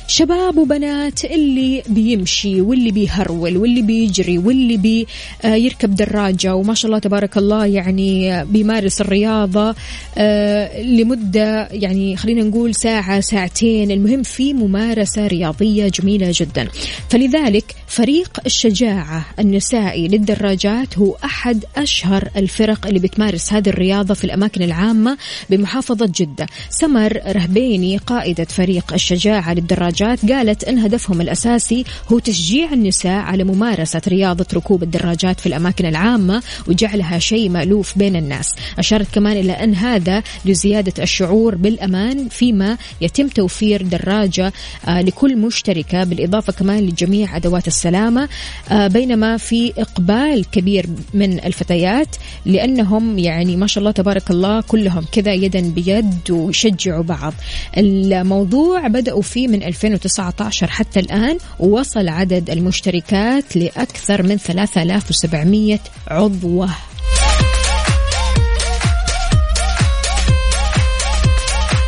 شباب 0.07 0.57
وبنات 0.57 1.25
اللي 1.25 1.83
بيمشي 1.89 2.61
واللي 2.61 2.91
بيهرول 2.91 3.57
واللي 3.57 3.81
بيجري 3.81 4.37
واللي 4.37 4.77
بي 4.77 5.07
آه، 5.45 5.57
دراجة 5.83 6.55
وما 6.55 6.73
شاء 6.73 6.89
الله 6.89 6.99
تبارك 6.99 7.37
الله 7.37 7.65
يعني 7.65 8.45
بيمارس 8.45 9.01
الرياضة 9.01 9.75
آه، 10.17 10.81
لمدة 10.81 11.67
يعني 11.71 12.15
خلينا 12.15 12.43
نقول 12.43 12.75
ساعة 12.75 13.19
ساعتين. 13.19 13.91
المهم 13.91 14.23
في 14.23 14.53
ممارسة 14.53 15.27
رياضية 15.27 15.87
جميلة 15.87 16.31
جدا. 16.33 16.67
فلذلك 17.09 17.75
فريق 17.87 18.39
الشجاعة 18.45 19.25
النسائي 19.39 20.07
للدراجات 20.07 20.97
هو 20.97 21.17
أحد 21.25 21.65
أشهر 21.77 22.29
الفرق 22.35 22.87
اللي 22.87 22.99
بتمارس 22.99 23.53
هذه 23.53 23.69
الرياضة 23.69 24.13
في 24.13 24.23
الأماكن 24.23 24.63
العامة 24.63 25.17
بمحافظة 25.49 26.11
جدة. 26.15 26.47
سمر 26.69 27.19
رهبيني 27.27 27.97
قائدة 27.97 28.45
فريق 28.45 28.93
الشجاعة 28.93 29.53
للدراجات. 29.53 29.96
الدراجات 30.01 30.31
قالت 30.31 30.63
أن 30.63 30.79
هدفهم 30.79 31.21
الأساسي 31.21 31.83
هو 32.11 32.19
تشجيع 32.19 32.73
النساء 32.73 33.21
على 33.21 33.43
ممارسة 33.43 34.01
رياضة 34.07 34.45
ركوب 34.53 34.83
الدراجات 34.83 35.39
في 35.39 35.45
الأماكن 35.45 35.85
العامة 35.85 36.43
وجعلها 36.67 37.19
شيء 37.19 37.49
مألوف 37.49 37.97
بين 37.97 38.15
الناس. 38.15 38.55
أشارت 38.79 39.13
كمان 39.13 39.37
إلى 39.37 39.51
أن 39.51 39.73
هذا 39.73 40.23
لزيادة 40.45 41.03
الشعور 41.03 41.55
بالأمان 41.55 42.27
فيما 42.29 42.77
يتم 43.01 43.27
توفير 43.27 43.81
دراجة 43.81 44.53
آه، 44.87 45.01
لكل 45.01 45.37
مشتركة 45.37 46.03
بالإضافة 46.03 46.53
كمان 46.53 46.79
لجميع 46.79 47.35
أدوات 47.35 47.67
السلامة 47.67 48.29
آه، 48.71 48.87
بينما 48.87 49.37
في 49.37 49.73
إقبال 49.77 50.45
كبير 50.51 50.85
من 51.13 51.45
الفتيات 51.45 52.15
لأنهم 52.45 53.19
يعني 53.19 53.55
ما 53.55 53.67
شاء 53.67 53.79
الله 53.81 53.91
تبارك 53.91 54.31
الله 54.31 54.61
كلهم 54.61 55.05
كذا 55.11 55.33
يدا 55.33 55.61
بيد 55.61 56.31
ويشجعوا 56.31 57.03
بعض. 57.03 57.33
الموضوع 57.77 58.87
بدأوا 58.87 59.21
فيه 59.21 59.47
من 59.47 59.63
2019 59.93 60.67
حتى 60.67 60.99
الآن 60.99 61.37
ووصل 61.59 62.07
عدد 62.07 62.49
المشتركات 62.49 63.55
لأكثر 63.55 64.23
من 64.23 64.37
3700 64.37 65.79
عضوة. 66.07 66.69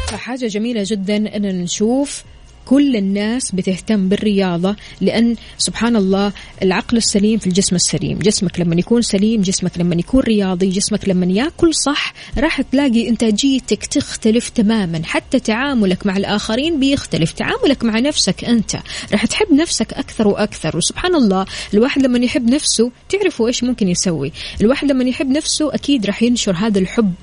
فحاجة 0.07 0.47
جميلة 0.47 0.83
جدا 0.85 1.35
أن 1.35 1.61
نشوف 1.61 2.23
كل 2.69 2.95
الناس 2.95 3.51
بتهتم 3.51 4.09
بالرياضة 4.09 4.75
لأن 5.01 5.35
سبحان 5.57 5.95
الله 5.95 6.33
العقل 6.63 6.97
السليم 6.97 7.39
في 7.39 7.47
الجسم 7.47 7.75
السليم. 7.75 8.19
جسمك 8.19 8.59
لما 8.59 8.75
يكون 8.75 9.01
سليم 9.01 9.41
جسمك 9.41 9.77
لما 9.77 9.95
يكون 9.95 10.21
رياضي 10.21 10.69
جسمك 10.69 11.09
لما 11.09 11.25
ياكل 11.25 11.75
صح 11.75 12.13
راح 12.37 12.61
تلاقي 12.61 13.09
إنتاجيتك 13.09 13.85
تختلف 13.85 14.49
تماما. 14.49 15.01
حتى 15.05 15.39
تعاملك 15.39 16.05
مع 16.05 16.17
الآخرين 16.17 16.79
بيختلف. 16.79 17.31
تعاملك 17.31 17.83
مع 17.83 17.99
نفسك 17.99 18.45
أنت 18.45 18.75
راح 19.11 19.25
تحب 19.25 19.53
نفسك 19.53 19.93
أكثر 19.93 20.27
وأكثر. 20.27 20.77
وسبحان 20.77 21.15
الله 21.15 21.45
الواحد 21.73 22.01
لما 22.01 22.19
يحب 22.19 22.49
نفسه 22.49 22.91
تعرفوا 23.09 23.47
إيش 23.47 23.63
ممكن 23.63 23.87
يسوي؟ 23.87 24.31
الواحد 24.61 24.91
لما 24.91 25.03
يحب 25.03 25.29
نفسه 25.29 25.73
أكيد 25.73 26.05
راح 26.05 26.23
ينشر 26.23 26.55
هذا 26.55 26.79
الحب. 26.79 27.13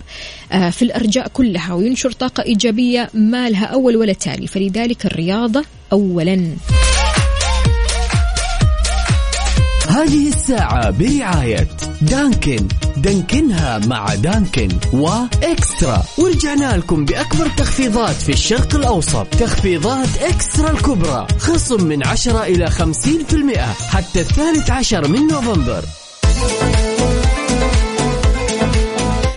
في 0.50 0.82
الأرجاء 0.82 1.28
كلها 1.28 1.74
وينشر 1.74 2.12
طاقة 2.12 2.42
إيجابية 2.42 3.10
ما 3.14 3.50
لها 3.50 3.66
أول 3.66 3.96
ولا 3.96 4.12
تالي. 4.12 4.46
فلذلك 4.46 5.06
الرياضة 5.06 5.64
أولا. 5.92 6.48
هذه 9.88 10.28
الساعة 10.28 10.90
برعاية 10.90 11.68
دانكن. 12.02 12.68
دانكنها 12.96 13.78
مع 13.78 14.14
دانكن 14.14 14.68
وإكسترا. 14.92 16.02
ورجعنا 16.18 16.76
لكم 16.76 17.04
بأكبر 17.04 17.48
تخفيضات 17.48 18.16
في 18.16 18.32
الشرق 18.32 18.74
الأوسط. 18.74 19.26
تخفيضات 19.26 20.08
إكسترا 20.22 20.70
الكبرى. 20.70 21.26
خصم 21.38 21.84
من 21.84 22.06
10 22.06 22.42
إلى 22.42 22.70
50% 22.70 23.74
حتى 23.90 24.20
الثالث 24.20 24.70
عشر 24.70 25.08
من 25.08 25.26
نوفمبر. 25.26 25.84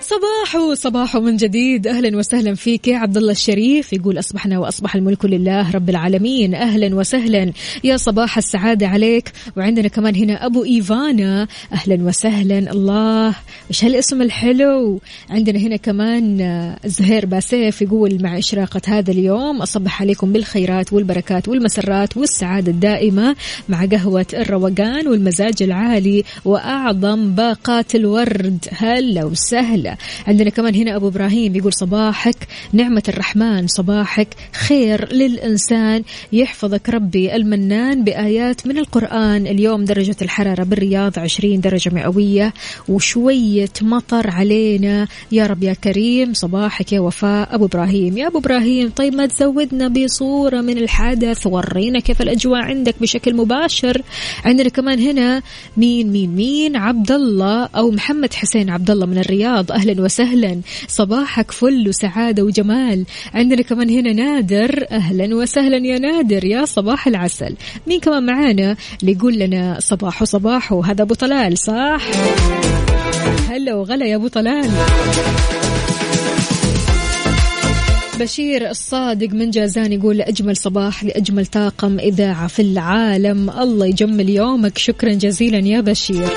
صباح 0.10 0.74
صباح 0.74 1.18
من 1.18 1.38
جديد. 1.38 1.88
أهلا 1.88 2.18
وسهلا 2.18 2.56
فيك 2.56 2.88
يا 2.88 2.98
عبد 2.98 3.18
الله 3.18 3.32
الشريف. 3.32 3.94
يقول 3.94 4.20
أصبحنا 4.20 4.60
وأصبح 4.60 4.96
الملك 4.96 5.26
لله 5.26 5.72
رب 5.72 5.90
العالمين. 5.90 6.56
أهلا 6.56 6.96
وسهلا. 6.96 7.52
يا 7.84 7.98
صباح 7.98 8.38
السعادة 8.38 8.88
عليك. 8.88 9.32
وعندنا 9.58 9.88
كمان 9.88 10.16
هنا 10.16 10.46
أبو 10.46 10.64
إيفانا. 10.64 11.48
أهلا 11.74 12.04
وسهلا. 12.04 12.72
الله 12.72 13.36
إيش 13.70 13.84
هالاسم 13.84 14.22
الحلو. 14.22 15.02
عندنا 15.30 15.60
هنا 15.60 15.76
كمان 15.76 16.76
زهير 16.86 17.26
باسيف 17.26 17.82
يقول 17.82 18.24
مع 18.24 18.38
إشراقة 18.38 18.82
هذا 18.88 19.12
اليوم 19.12 19.62
أصبح 19.62 20.02
عليكم 20.02 20.32
بالخيرات 20.34 20.94
والبركات 20.94 21.48
والمسرات 21.48 22.18
والسعادة 22.18 22.72
الدائمة 22.72 23.36
مع 23.70 23.86
قهوة 23.86 24.28
الروقان 24.34 25.08
والمزاج 25.08 25.64
العالي 25.64 26.24
وأعظم 26.46 27.32
باقات 27.32 27.96
الورد. 27.96 28.66
هلا 28.72 29.26
وسهلا. 29.26 29.99
عندنا 30.28 30.50
كمان 30.50 30.76
هنا 30.76 30.96
أبو 30.96 31.08
إبراهيم 31.08 31.56
يقول 31.56 31.74
صباحك 31.74 32.48
نعمة 32.74 33.04
الرحمن 33.08 33.68
صباحك 33.68 34.28
خير 34.54 35.14
للإنسان. 35.14 36.04
يحفظك 36.34 36.90
ربي 36.90 37.36
المنان 37.36 38.04
بآيات 38.04 38.68
من 38.68 38.78
القرآن. 38.78 39.48
اليوم 39.48 39.86
درجة 39.86 40.16
الحرارة 40.22 40.64
بالرياض 40.64 41.20
20 41.20 41.62
درجة 41.62 41.90
مئوية 41.94 42.54
وشوية 42.90 43.70
مطر 43.82 44.30
علينا. 44.30 45.08
يا 45.32 45.48
رب 45.48 45.64
يا 45.64 45.74
كريم 45.74 46.34
صباحك 46.34 46.94
يا 46.94 47.00
وفاء. 47.00 47.56
أبو 47.56 47.66
إبراهيم 47.66 48.18
يا 48.18 48.28
أبو 48.28 48.38
إبراهيم 48.38 48.90
طيب 48.90 49.16
ما 49.16 49.26
تزودنا 49.26 49.88
بصورة 49.88 50.62
من 50.62 50.78
الحدث؟ 50.78 51.48
ورينا 51.48 52.00
كيف 52.00 52.22
الأجواء 52.22 52.62
عندك 52.62 52.96
بشكل 53.02 53.36
مباشر. 53.36 54.02
عندنا 54.46 54.70
كمان 54.70 55.00
هنا 55.00 55.42
مين 55.78 56.12
مين 56.12 56.36
مين؟ 56.36 56.76
عبد 56.76 57.12
الله 57.12 57.70
أو 57.76 57.92
محمد 57.92 58.34
حسين 58.34 58.70
عبد 58.70 58.92
الله 58.92 59.06
من 59.06 59.18
الرياض. 59.18 59.72
أهلا 59.90 60.02
وسهلا. 60.02 60.62
صباحك 60.88 61.52
فل 61.52 61.88
وسعادة 61.88 62.44
وجمال. 62.44 63.06
عندنا 63.34 63.62
كمان 63.62 63.90
هنا 63.90 64.14
نادر. 64.14 64.86
أهلا 64.92 65.36
وسهلا 65.36 65.78
يا 65.78 66.00
نادر 66.00 66.46
يا 66.46 66.66
صباح 66.66 67.08
العسل. 67.08 67.56
مين 67.88 68.00
كمان 68.00 68.26
معانا؟ 68.26 68.76
اللي 69.02 69.12
يقول 69.12 69.40
لنا 69.40 69.78
صباح 69.80 70.24
صباح 70.24 70.74
هذا 70.74 71.02
أبو 71.02 71.14
طلال 71.14 71.58
صح؟ 71.58 72.02
هلا 73.50 73.76
وغلا 73.76 74.06
يا 74.06 74.16
أبو 74.16 74.28
طلال. 74.28 74.70
بشير 78.20 78.70
الصادق 78.70 79.30
من 79.30 79.50
جازان 79.50 79.94
يقول 79.94 80.22
أجمل 80.22 80.58
صباح 80.58 81.04
لأجمل 81.04 81.46
طاقم 81.46 82.00
إذاعة 82.00 82.48
في 82.48 82.62
العالم. 82.62 83.50
الله 83.50 83.86
يجمل 83.86 84.30
يومك. 84.30 84.78
شكرا 84.78 85.14
جزيلا 85.14 85.68
يا 85.68 85.82
بشير. 85.82 86.30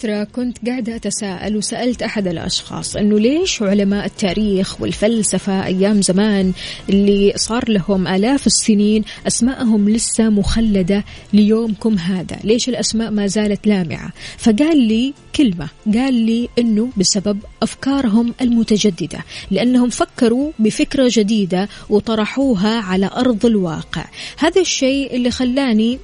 فترة 0.00 0.24
كنت 0.24 0.68
قاعدة 0.68 0.96
أتساءل 0.96 1.56
وسألت 1.56 2.02
أحد 2.02 2.28
الأشخاص 2.28 2.96
أنه 2.96 3.18
ليش 3.18 3.62
علماء 3.62 4.06
التاريخ 4.06 4.80
والفلسفة 4.80 5.66
أيام 5.66 6.02
زمان 6.02 6.52
اللي 6.88 7.32
صار 7.36 7.70
لهم 7.70 8.08
آلاف 8.08 8.46
السنين 8.46 9.04
أسماءهم 9.26 9.88
لسه 9.88 10.28
مخلدة 10.28 11.04
ليومكم 11.32 11.98
هذا؟ 11.98 12.36
ليش 12.44 12.68
الأسماء 12.68 13.10
ما 13.10 13.26
زالت 13.26 13.66
لامعة؟ 13.66 14.12
فقال 14.38 14.76
لي 14.76 15.14
كلمة 15.36 15.68
قال 15.94 16.14
لي 16.14 16.48
أنه 16.58 16.88
بسبب 16.96 17.38
أفكارهم 17.62 18.34
المتجددة 18.40 19.18
لأنهم 19.50 19.88
فكروا 19.88 20.52
بفكرة 20.58 21.10
جديدة 21.12 21.68
وطرحوها 21.90 22.80
على 22.80 23.10
أرض 23.16 23.46
الواقع. 23.46 24.04
هذا 24.38 24.60
الشيء 24.60 25.16
اللي 25.16 25.30
خلاني 25.30 25.98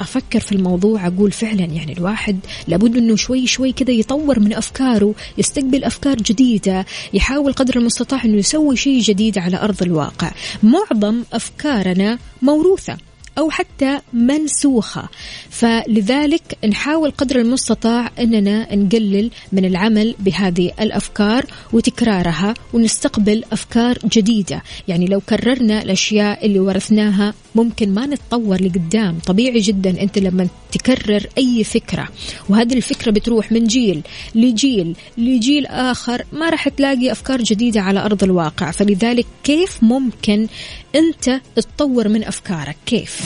أفكر 0.00 0.40
في 0.40 0.52
الموضوع 0.52 1.06
أقول 1.06 1.32
فعلا 1.32 1.64
يعني 1.64 1.92
الواحد 1.92 2.38
لابد 2.68 2.96
إنه 2.96 3.16
شوي 3.16 3.46
شوي 3.46 3.72
كذا 3.72 3.90
يطور 3.90 4.40
من 4.40 4.52
أفكاره 4.52 5.14
يستقبل 5.38 5.84
أفكار 5.84 6.16
جديدة 6.16 6.86
يحاول 7.14 7.52
قدر 7.52 7.76
المستطاع 7.76 8.24
إنه 8.24 8.36
يسوي 8.36 8.76
شيء 8.76 9.00
جديد 9.00 9.38
على 9.38 9.56
أرض 9.56 9.82
الواقع. 9.82 10.30
معظم 10.62 11.22
أفكارنا 11.32 12.18
موروثة. 12.42 13.07
أو 13.38 13.50
حتى 13.50 13.98
منسوخة. 14.12 15.08
فلذلك 15.50 16.58
نحاول 16.68 17.10
قدر 17.10 17.40
المستطاع 17.40 18.10
أننا 18.18 18.74
نقلل 18.74 19.30
من 19.52 19.64
العمل 19.64 20.14
بهذه 20.18 20.72
الأفكار 20.80 21.46
وتكرارها 21.72 22.54
ونستقبل 22.72 23.44
أفكار 23.52 23.98
جديدة. 24.04 24.62
يعني 24.88 25.06
لو 25.06 25.20
كررنا 25.20 25.82
الأشياء 25.82 26.46
اللي 26.46 26.60
ورثناها 26.60 27.34
ممكن 27.54 27.94
ما 27.94 28.06
نتطور 28.06 28.62
لقدام. 28.62 29.18
طبيعي 29.26 29.60
جدا 29.60 30.02
أنت 30.02 30.18
لما 30.18 30.48
تكرر 30.72 31.26
أي 31.38 31.64
فكرة 31.64 32.08
وهذه 32.48 32.74
الفكرة 32.74 33.10
بتروح 33.10 33.52
من 33.52 33.64
جيل 33.64 34.02
لجيل 34.34 34.96
لجيل 35.18 35.66
آخر 35.66 36.24
ما 36.32 36.50
راح 36.50 36.68
تلاقي 36.68 37.12
أفكار 37.12 37.42
جديدة 37.42 37.80
على 37.80 38.00
أرض 38.04 38.24
الواقع. 38.24 38.70
فلذلك 38.70 39.26
كيف 39.44 39.82
ممكن 39.82 40.46
أنت 40.94 41.40
تطور 41.56 42.08
من 42.08 42.24
أفكارك. 42.24 42.76
كيف؟ 42.86 43.20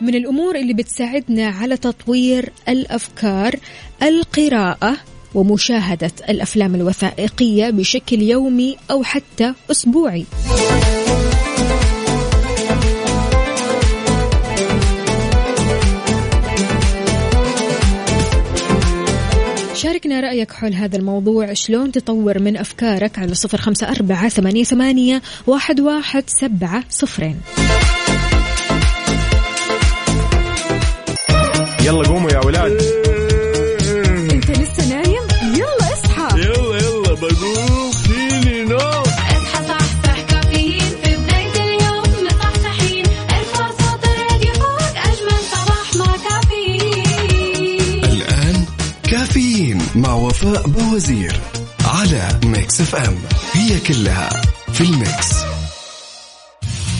من 0.00 0.14
الأمور 0.14 0.56
اللي 0.56 0.74
بتساعدنا 0.74 1.46
على 1.46 1.76
تطوير 1.76 2.52
الأفكار 2.68 3.56
القراءة 4.02 4.96
ومشاهدة 5.34 6.12
الأفلام 6.28 6.74
الوثائقية 6.74 7.70
بشكل 7.70 8.22
يومي 8.22 8.76
أو 8.90 9.02
حتى 9.02 9.54
أسبوعي. 9.70 10.26
شاركنا 19.80 20.20
رأيك 20.20 20.52
حول 20.52 20.74
هذا 20.74 20.96
الموضوع. 20.96 21.52
شلون 21.52 21.92
تطور 21.92 22.38
من 22.38 22.56
أفكارك 22.56 23.18
على 23.18 23.34
صفر 23.34 23.58
خمسة 23.58 23.88
أربعة 23.88 24.28
ثمانية, 24.28 24.64
ثمانية 24.64 25.22
واحد, 25.46 25.80
واحد 25.80 26.24
سبعة 26.26 26.84
صفرين. 26.90 27.40
يلا 31.84 32.08
قوموا 32.08 32.30
يا 32.30 32.46
ولاد. 32.46 32.99
وفاء 50.42 50.68
بوزير 50.68 51.40
على 51.84 52.40
Mix 52.44 52.80
FM. 52.80 53.18
هي 53.52 53.80
كلها 53.80 54.30
في 54.72 54.80
ال 54.80 54.90
Mix. 54.90 55.28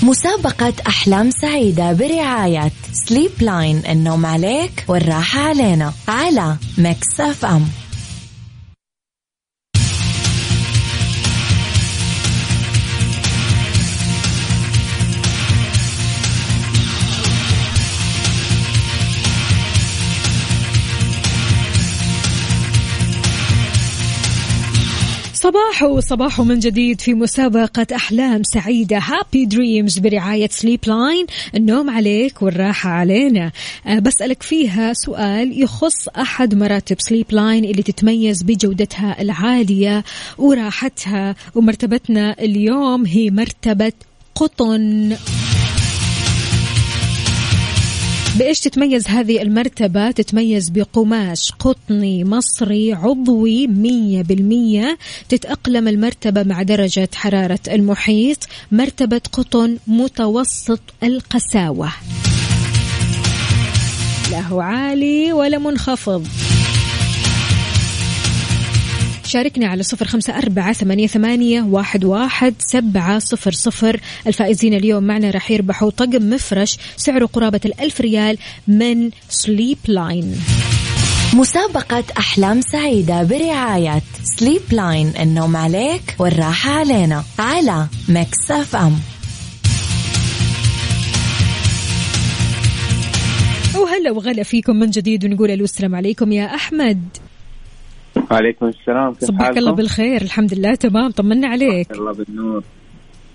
مسابقة 0.03 0.73
أحلام 0.87 1.31
سعيدة 1.31 1.93
برعاية 1.93 2.73
Sleep 2.93 3.31
Line 3.41 3.83
النوم 3.89 4.27
عليك 4.27 4.85
والراحة 4.89 5.41
علينا 5.41 5.93
على 6.09 6.57
Mix 6.79 7.21
FM. 7.21 7.69
صباح 25.51 25.99
صباح 25.99 26.41
من 26.41 26.59
جديد 26.59 27.01
في 27.01 27.15
مسابقة 27.15 27.87
أحلام 27.95 28.43
سعيدة. 28.43 28.99
Happy 28.99 29.45
Dreams 29.45 29.99
برعاية 29.99 30.49
Sleep 30.49 30.81
Line 30.87 31.27
النوم 31.55 31.91
عليك 31.91 32.43
والراحة 32.43 32.91
علينا. 32.91 33.53
أه 33.87 33.99
بسألك 33.99 34.43
فيها 34.43 34.93
سؤال 34.93 35.63
يخص 35.63 36.09
أحد 36.09 36.55
مراتب 36.55 36.97
Sleep 37.01 37.27
Line 37.31 37.65
اللي 37.65 37.83
تتميز 37.83 38.43
بجودتها 38.43 39.23
العالية 39.23 40.05
وراحتها 40.39 41.35
ومرتبتنا. 41.55 42.37
اليوم 42.41 43.07
هي 43.07 43.31
مرتبة 43.31 43.93
قطن. 44.35 45.17
بإيش 48.39 48.61
تتميز 48.61 49.09
هذه 49.09 49.43
المرتبة؟ 49.43 50.11
تتميز 50.11 50.69
بقماش 50.69 51.53
قطني 51.59 52.25
مصري 52.25 52.93
عضوي 52.93 53.67
مية 53.67 54.23
بالمية. 54.23 54.99
تتأقلم 55.29 55.89
المرتبة 55.89 56.43
مع 56.43 56.63
درجة 56.63 57.09
حرارة 57.15 57.61
المحيط. 57.69 58.39
مرتبة 58.73 59.21
قطن 59.33 59.79
متوسط 59.87 60.81
القساوة. 61.03 61.93
لا 64.31 64.41
هو 64.41 64.61
عالي 64.61 65.33
ولا 65.33 65.59
منخفض. 65.59 66.27
شاركنا 69.31 69.67
على 69.67 69.83
صفر 69.83 70.07
خمسة 70.07 70.39
أربعة 70.39 70.73
ثمانية, 70.73 71.07
ثمانية 71.07 71.63
واحد, 71.63 72.05
واحد 72.05 72.55
سبعة 72.59 73.19
صفر 73.19 73.53
صفر. 73.53 74.01
الفائزين 74.27 74.75
اليوم 74.75 75.05
معنا 75.05 75.31
راح 75.31 75.51
يربحوا 75.51 75.91
طقم 75.91 76.31
مفرش 76.31 76.79
سعره 76.97 77.27
قرابة 77.27 77.61
الألف 77.65 78.01
ريال 78.01 78.39
من 78.69 79.11
سليب 79.29 79.79
لاين 79.89 80.35
مسابقة 81.35 82.05
أحلام 82.19 82.61
سعيدة 82.61 83.23
برعاية 83.23 84.03
Sleep 84.39 84.63
Line 84.73 85.13
النوم 85.21 85.57
عليك 85.57 86.17
والراحة 86.19 86.71
علينا 86.71 87.25
على 87.39 87.87
Mix 88.09 88.51
FM 88.51 88.99
وهلا 93.77 94.11
وغلا 94.11 94.43
فيكم 94.43 94.77
من 94.77 94.91
جديد 94.91 95.25
ونقول 95.25 95.51
السلام 95.51 95.95
عليكم 95.95 96.33
يا 96.33 96.55
أحمد. 96.55 97.30
وعليكم 98.31 98.67
السلام 98.67 99.15
كيف 99.15 99.25
صبحك 99.25 99.59
الله 99.59 99.73
بالخير. 99.73 100.23
الحمد 100.23 100.55
لله 100.55 100.75
تمام. 100.75 101.11
طمنا 101.11 101.49
عليك. 101.49 101.91
الله 101.93 102.13
بالنور. 102.13 102.63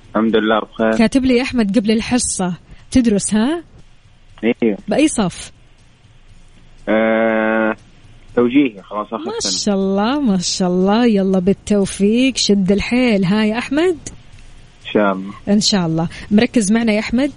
الحمد 0.09 0.35
لله 0.35 0.59
بخير. 0.59 0.97
كاتب 0.97 1.25
لي 1.25 1.37
يا 1.37 1.41
أحمد 1.41 1.77
قبل 1.79 1.91
الحصة. 1.91 2.53
تدرس 2.91 3.33
ها؟ 3.33 3.63
أيوه 4.43 4.77
بأي 4.87 5.07
صف؟ 5.07 5.51
آه... 6.89 7.75
توجيهي 8.35 8.81
خلاص 8.83 9.07
آخر 9.07 9.25
ما 9.25 9.39
شاء 9.39 9.75
الله 9.75 10.19
ما 10.19 10.37
شاء 10.37 10.69
الله. 10.69 11.05
يلا 11.05 11.39
بالتوفيق. 11.39 12.37
شد 12.37 12.71
الحيل. 12.71 13.25
ها 13.25 13.45
يا 13.45 13.57
أحمد؟ 13.57 13.97
إن 14.85 14.91
شاء 14.93 15.11
الله. 15.11 15.33
إن 15.49 15.59
شاء 15.59 15.85
الله. 15.85 16.09
مركز 16.31 16.71
معنا 16.71 16.93
يا 16.93 16.99
أحمد؟ 16.99 17.31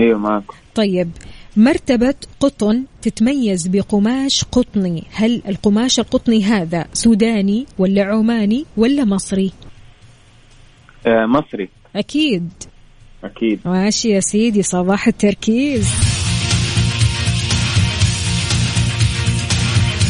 أيوه 0.00 0.18
معكم 0.18 0.54
طيب. 0.74 1.10
مرتبة 1.56 2.14
قطن 2.40 2.84
تتميز 3.02 3.66
بقماش 3.66 4.44
قطني. 4.44 5.04
هل 5.12 5.42
القماش 5.48 6.00
القطني 6.00 6.44
هذا 6.44 6.86
سوداني 6.92 7.66
ولا 7.78 8.04
عماني 8.04 8.64
ولا 8.76 9.04
مصري؟ 9.04 9.52
آه 11.06 11.26
مصري. 11.26 11.68
أكيد. 11.96 12.50
أكيد. 13.24 13.60
ماشي 13.64 14.08
يا 14.08 14.20
سيدي 14.20 14.62
صباح 14.62 15.06
التركيز. 15.06 15.88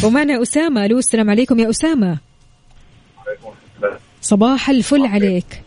ومعنا 0.03 0.41
أسامة 0.41 0.85
ألو 0.85 0.97
السلام 0.99 1.29
عليكم 1.29 1.59
يا 1.59 1.69
أسامة. 1.69 2.17
صباح 4.21 4.69
الفل 4.69 5.05
عليك. 5.05 5.63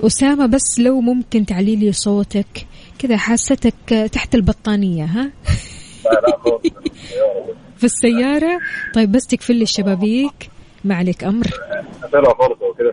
أسامة 0.00 0.46
بس 0.46 0.78
لو 0.78 1.00
ممكن 1.00 1.46
تعلي 1.46 1.76
لي 1.76 1.92
صوتك. 1.92 2.66
كذا 3.02 3.16
حاستك 3.16 4.08
تحت 4.12 4.34
البطانية 4.34 5.04
ها؟ 5.04 5.30
في 7.78 7.84
السيارة؟ 7.84 8.60
طيب 8.94 9.12
بس 9.12 9.26
تقفل 9.26 9.54
لي 9.56 9.62
الشبابيك. 9.62 10.50
ما 10.84 10.94
عليك 10.94 11.24
أمر. 11.24 11.46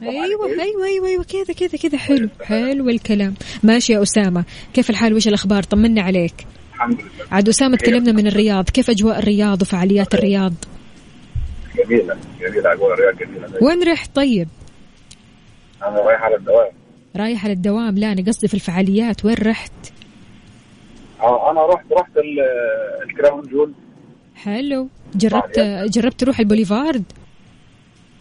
أيوه 0.02 0.46
أيوه 0.62 0.86
أيوه 0.86 1.08
أيوه 1.08 1.24
كذا 1.24 1.54
كذا 1.54 1.78
كذا 1.78 1.98
حلو 1.98 2.30
حلو 2.44 2.90
الكلام. 2.90 3.34
ماشي 3.64 3.94
يا 3.94 4.04
أسامة. 4.04 4.44
كيف 4.74 4.90
الحال؟ 4.90 5.14
وش 5.14 5.28
الأخبار؟ 5.28 5.64
طمنا 5.64 6.02
عليك. 6.02 6.34
الحمد 6.74 7.02
لله 7.02 7.10
عاد 7.32 7.50
أسامة 7.50 7.78
تكلمنا 7.78 8.12
من 8.12 8.28
الرياض. 8.28 8.70
كيف 8.70 8.90
أجواء 8.90 9.20
الرياض 9.20 9.62
وفعاليات 9.62 10.14
الرياض؟ 10.14 10.54
جميلة 11.76 12.18
جميلة 12.42 12.74
أجواء 12.74 12.94
الرياض 12.94 13.18
جميلة. 13.18 13.64
وين 13.64 13.84
رحت؟ 13.84 14.16
طيب. 14.16 14.48
أنا 15.84 16.02
رايح 16.02 16.22
على 16.22 16.36
الدوام. 16.36 16.72
رايح 17.16 17.44
على 17.44 17.54
الدوام. 17.54 17.98
لا 17.98 18.12
أنا 18.12 18.22
قصدي 18.22 18.48
في 18.48 18.54
الفعاليات. 18.54 19.26
وين 19.26 19.36
رحت؟ 19.36 19.72
أنا 21.22 21.66
رحت 21.66 21.86
رحت 21.92 22.18
ال- 22.18 23.10
الكراون 23.10 23.42
جول. 23.42 23.74
حلو. 24.36 24.88
جربت 25.16 25.60
جربت 25.94 26.20
تروح 26.20 26.40
البوليفارد؟ 26.40 27.04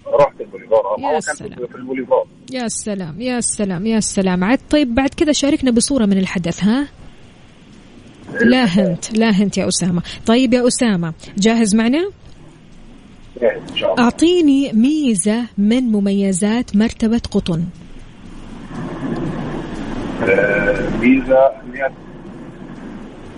رحت 0.06 0.40
البوليفار 0.40 0.80
آه، 0.98 1.12
يا 1.14 1.20
سلام. 1.20 1.66
في 1.66 1.74
البوليفار 1.74 2.26
يا 2.52 2.68
سلام 2.68 3.20
يا 3.20 3.40
سلام 3.40 3.86
يا 3.86 4.00
سلام. 4.00 4.44
عاد 4.44 4.58
طيب 4.70 4.94
بعد 4.94 5.08
كذا 5.14 5.32
شاركنا 5.32 5.70
بصورة 5.70 6.06
من 6.06 6.18
الحدث 6.18 6.64
ها؟ 6.64 6.88
لا 8.40 8.64
هنت 8.64 9.18
لا 9.18 9.30
هنت 9.30 9.58
يا 9.58 9.68
أسامة. 9.68 10.02
طيب 10.26 10.54
يا 10.54 10.66
أسامة 10.66 11.12
جاهز 11.38 11.74
معنا؟ 11.76 12.10
الله. 13.42 13.98
أعطيني 13.98 14.72
ميزة 14.72 15.44
من 15.58 15.82
مميزات 15.82 16.76
مرتبة 16.76 17.20
قطن. 17.30 17.64
آه، 20.22 20.88
هي 21.02 21.90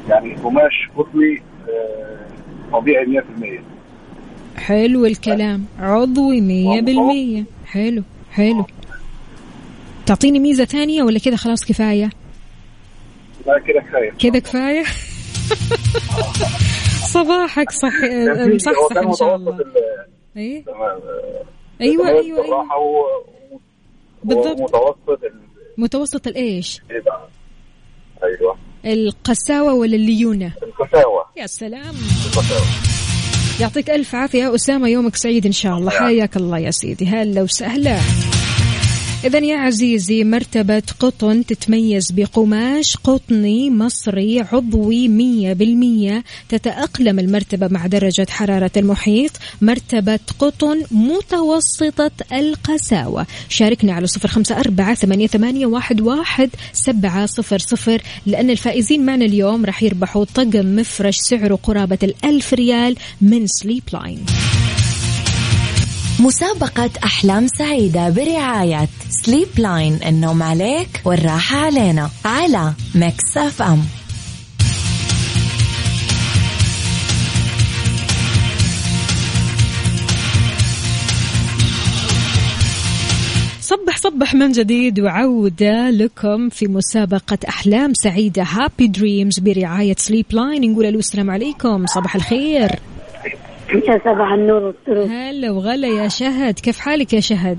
يعني 0.08 0.34
قماش 0.34 0.88
قطني 0.96 1.42
آه، 1.68 2.26
طبيعي 2.72 3.06
100% 3.06 4.60
حلو 4.60 5.06
الكلام. 5.06 5.64
عضوي 5.78 6.40
مية 6.40 6.80
بالمية. 6.80 7.44
حلو 7.66 8.02
حلو. 8.32 8.64
تعطيني 10.06 10.38
ميزة 10.38 10.64
ثانية 10.64 11.02
ولا 11.02 11.18
كذا 11.18 11.36
خلاص 11.36 11.64
كفاية؟ 11.64 12.10
لا 13.46 13.58
كده 13.58 13.80
كفاية. 13.80 14.10
كذا 14.10 14.38
كفاية؟ 14.38 14.84
صباحك 17.14 17.70
صح 17.70 17.92
هو 18.04 18.48
مصحصح 18.54 18.96
إن 18.96 19.02
شاء 19.02 19.04
متوسط 19.04 19.22
الله. 19.22 19.56
ال- 19.56 19.72
إيه؟ 20.36 20.64
آه، 20.68 21.00
أيوه 21.80 22.04
متوسط 22.04 22.24
أيوه, 22.24 22.44
أيوة. 22.44 22.44
الراحه 22.44 22.78
و- 22.78 23.22
بالضبط. 24.24 24.60
ومتوسط 24.60 25.24
ال- 25.24 25.40
متوسط 25.78 26.26
الإيش؟ 26.26 26.80
بقى؟ 26.90 27.28
أيوه. 28.24 28.56
القساوة 28.86 29.74
ولا 29.74 29.96
الليونة؟ 29.96 30.52
القساوة. 30.62 31.24
يا 31.36 31.46
سلام. 31.46 31.94
القساوة. 32.26 32.66
يعطيك 33.60 33.90
ألف 33.90 34.14
عافية 34.14 34.38
يا 34.38 34.54
أسامة 34.54 34.88
يومك 34.88 35.16
سعيد 35.16 35.46
إن 35.46 35.52
شاء 35.52 35.78
الله. 35.78 35.90
حياك 35.90 36.36
الله 36.36 36.58
يا 36.58 36.70
سيدي. 36.70 37.06
هلا 37.06 37.42
وسهلا. 37.42 37.98
إذا 39.24 39.38
يا 39.38 39.56
عزيزي 39.56 40.24
مرتبة 40.24 40.82
قطن 41.00 41.46
تتميز 41.46 42.10
بقماش 42.12 42.96
قطني 42.96 43.70
مصري 43.70 44.40
عضوي 44.40 45.08
مية 45.08 45.52
بالمية. 45.52 46.24
تتأقلم 46.48 47.18
المرتبة 47.18 47.68
مع 47.68 47.86
درجة 47.86 48.26
حرارة 48.30 48.70
المحيط. 48.76 49.30
مرتبة 49.60 50.18
قطن 50.38 50.82
متوسطة 50.90 52.10
القساوة. 52.32 53.26
شاركنا 53.48 53.92
على 53.92 54.06
صفر 54.06 54.28
خمسة 54.28 54.60
أربعة 54.60 54.94
ثمانية, 54.94 55.66
واحد 55.66 56.50
سبعة 56.72 57.26
صفر 57.26 57.58
صفر. 57.58 58.02
لأن 58.26 58.50
الفائزين 58.50 59.06
معنا 59.06 59.24
اليوم 59.24 59.64
راح 59.64 59.82
يربحوا 59.82 60.24
طقم 60.24 60.76
مفرش 60.76 61.16
سعره 61.16 61.58
قرابة 61.62 61.98
الألف 62.02 62.54
ريال 62.54 62.96
من 63.20 63.46
سليب 63.46 63.82
لاين 63.92 64.24
مسابقة 66.20 66.90
أحلام 67.04 67.46
سعيدة 67.46 68.10
برعاية 68.10 68.88
Sleep 69.10 69.48
Line 69.58 69.98
النوم 70.06 70.42
عليك 70.42 71.00
والراحة 71.04 71.56
علينا 71.56 72.10
على 72.24 72.72
Mix 72.94 73.36
FM 73.36 73.82
صبح 83.60 83.96
صبح 83.96 84.34
من 84.34 84.52
جديد 84.52 85.00
وعودة 85.00 85.90
لكم 85.90 86.48
في 86.48 86.66
مسابقة 86.68 87.38
أحلام 87.48 87.94
سعيدة 87.94 88.42
Happy 88.42 88.86
Dreams 88.86 89.38
برعاية 89.38 89.94
Sleep 89.98 90.26
Line 90.30 90.72
نقول 90.72 90.86
ألو 90.86 90.98
السلام 90.98 91.30
عليكم. 91.30 91.86
صباح 91.86 92.14
الخير. 92.14 92.78
يا 93.74 94.00
صباح 94.04 94.32
النور 94.32 94.62
والسرور 94.62 95.06
هلا 95.06 95.50
وغلا 95.50 95.88
يا 95.88 96.08
شهد. 96.08 96.58
كيف 96.58 96.78
حالك 96.78 97.12
يا 97.12 97.20
شهد؟ 97.20 97.58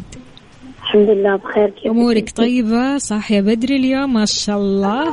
الحمد 0.81 1.09
لله 1.09 1.35
بخير. 1.35 1.69
كيف 1.69 1.91
أمورك 1.91 2.29
طيبة؟ 2.29 2.97
صاحية 2.97 3.41
بدري 3.41 3.75
اليوم 3.75 4.13
ما 4.13 4.25
شاء 4.25 4.57
الله. 4.57 5.03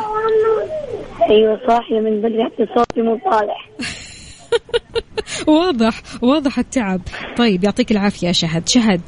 أيوه 1.30 1.60
صاحية 1.66 2.00
من 2.00 2.20
بدري 2.20 2.44
حتى 2.44 2.66
صوتي 2.74 3.02
مو 3.02 3.18
طالع. 3.30 3.56
واضح 5.58 6.02
واضح 6.22 6.58
التعب. 6.58 7.00
طيب 7.36 7.64
يعطيك 7.64 7.90
العافية 7.90 8.26
يا 8.26 8.32
شهد. 8.32 8.68
شهد 8.68 9.00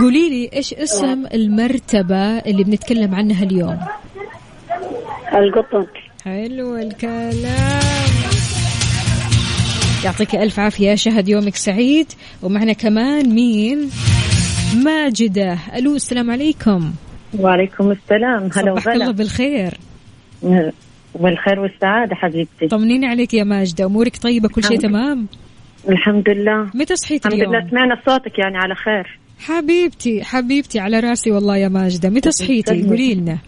قولي 0.00 0.28
لي 0.30 0.50
إيش 0.52 0.74
اسم 0.74 1.26
المرتبة 1.34 2.38
اللي 2.38 2.64
بنتكلم 2.64 3.14
عنها 3.14 3.44
اليوم؟ 3.44 3.78
القطن. 5.34 5.86
حلو 6.24 6.76
الكلام. 6.76 8.01
يعطيك 10.04 10.34
ألف 10.34 10.60
عافية 10.60 10.94
شهد 10.94 11.28
يومك 11.28 11.56
سعيد. 11.56 12.06
ومعنا 12.42 12.72
كمان 12.72 13.34
مين؟ 13.34 13.90
ماجدة. 14.84 15.58
ألو 15.76 15.96
السلام 15.96 16.30
عليكم. 16.30 16.92
وعليكم 17.38 17.90
السلام. 17.90 18.42
هلا 18.42 18.50
صباح 18.50 18.88
الله 18.88 19.06
وغلا 19.06 19.10
بالخير 19.10 19.74
والخير 21.14 21.60
والسعادة 21.60 22.14
حبيبتي. 22.14 22.68
طمنيني 22.70 23.06
عليك 23.06 23.34
يا 23.34 23.44
ماجدة. 23.44 23.84
أمورك 23.84 24.16
طيبة؟ 24.16 24.48
كل 24.48 24.64
شيء 24.64 24.78
تمام؟ 24.78 25.26
الحمد 25.88 26.28
لله. 26.28 26.70
متى 26.74 26.96
صحيتي 26.96 27.28
الحمد 27.28 27.40
اليوم؟ 27.40 27.56
لله. 27.56 27.70
سمعنا 27.70 28.00
صوتك 28.06 28.38
يعني 28.38 28.56
على 28.56 28.74
خير. 28.74 29.18
حبيبتي 29.38 30.24
حبيبتي 30.24 30.80
على 30.80 31.00
راسي 31.00 31.30
والله 31.30 31.56
يا 31.56 31.68
ماجدة. 31.68 32.10
متى 32.10 32.30
صحيتي. 32.30 32.82
قولي 32.82 33.14
لنا. 33.14 33.38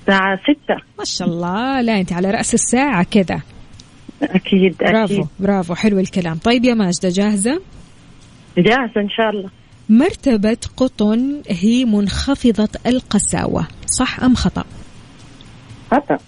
الساعة 0.00 0.38
ستة. 0.42 0.76
ما 0.98 1.04
شاء 1.04 1.28
الله. 1.28 1.80
لا 1.80 2.00
أنت 2.00 2.12
على 2.12 2.30
رأس 2.30 2.54
الساعة 2.54 3.06
كذا. 3.10 3.40
أكيد 4.22 4.76
برافو 4.80 5.14
أكيد. 5.14 5.26
برافو 5.40 5.74
حلو 5.74 5.98
الكلام. 5.98 6.38
طيب 6.38 6.64
يا 6.64 6.74
ماجدة 6.74 7.08
جاهزة؟ 7.08 7.60
جاهزة 8.58 9.00
إن 9.00 9.10
شاء 9.10 9.30
الله. 9.30 9.50
مرتبة 9.88 10.58
قطن 10.76 11.42
هي 11.48 11.84
منخفضة 11.84 12.68
القساوة 12.86 13.66
صح 13.86 14.20
أم 14.22 14.34
خطأ؟ 14.34 14.64
خطأ. 15.90 16.18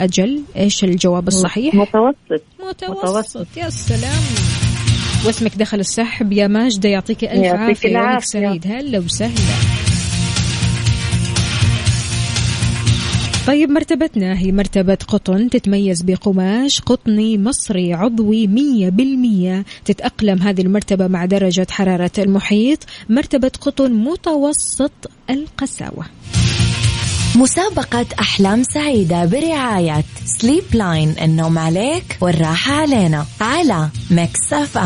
أجل 0.00 0.42
إيش 0.56 0.84
الجواب 0.84 1.28
الصحيح؟ 1.28 1.74
متوسط. 1.74 2.44
متوسط, 2.68 3.04
متوسط. 3.04 3.46
يا 3.56 3.70
سلام. 3.70 4.22
واسمك 5.26 5.56
دخل 5.56 5.80
السحب 5.80 6.32
يا 6.32 6.46
ماجدة 6.46 6.88
يعطيك 6.88 7.24
ألف 7.24 7.54
عافية 7.54 7.88
يومك. 7.98 8.24
سعيد. 8.24 8.66
هلا 8.66 8.98
وسهلا. 8.98 9.83
طيب 13.46 13.70
مرتبتنا 13.70 14.38
هي 14.38 14.52
مرتبة 14.52 14.98
قطن 15.08 15.50
تتميز 15.50 16.02
بقماش 16.02 16.80
قطني 16.80 17.38
مصري 17.38 17.94
عضوي 17.94 18.46
مية 18.46 18.88
بالمية. 18.88 19.64
تتأقلم 19.84 20.42
هذه 20.42 20.60
المرتبة 20.60 21.06
مع 21.06 21.24
درجة 21.24 21.66
حرارة 21.70 22.10
المحيط. 22.18 22.78
مرتبة 23.08 23.52
قطن 23.60 23.92
متوسط 23.92 25.10
القساوة. 25.30 26.04
مسابقة 27.36 28.06
أحلام 28.20 28.62
سعيدة 28.62 29.24
برعاية 29.24 30.04
Sleep 30.24 30.64
Line 30.74 31.14
النوم 31.22 31.58
عليك 31.58 32.18
والراحة 32.20 32.72
علينا. 32.72 33.26
على 33.40 33.88
Mix 34.10 34.52
F 34.52 34.78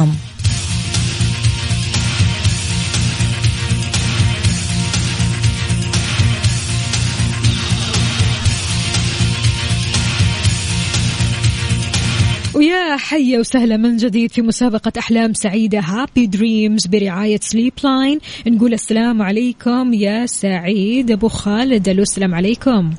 ويا 12.59 12.97
حيا 12.97 13.39
وسهلا 13.39 13.77
من 13.77 13.97
جديد 13.97 14.31
في 14.31 14.43
مسابقة 14.43 14.93
أحلام 14.99 15.33
سعيدة. 15.33 15.81
Happy 15.81 16.27
Dreams 16.27 16.87
برعاية 16.87 17.37
Sleep 17.37 17.73
Line 17.85 18.19
نقول 18.47 18.73
السلام 18.73 19.23
عليكم 19.23 19.95
يا 19.95 20.27
سعيد. 20.27 21.11
أبو 21.11 21.29
خالد 21.29 21.89
ألو 21.89 22.03
السلام 22.03 22.35
عليكم. 22.35 22.91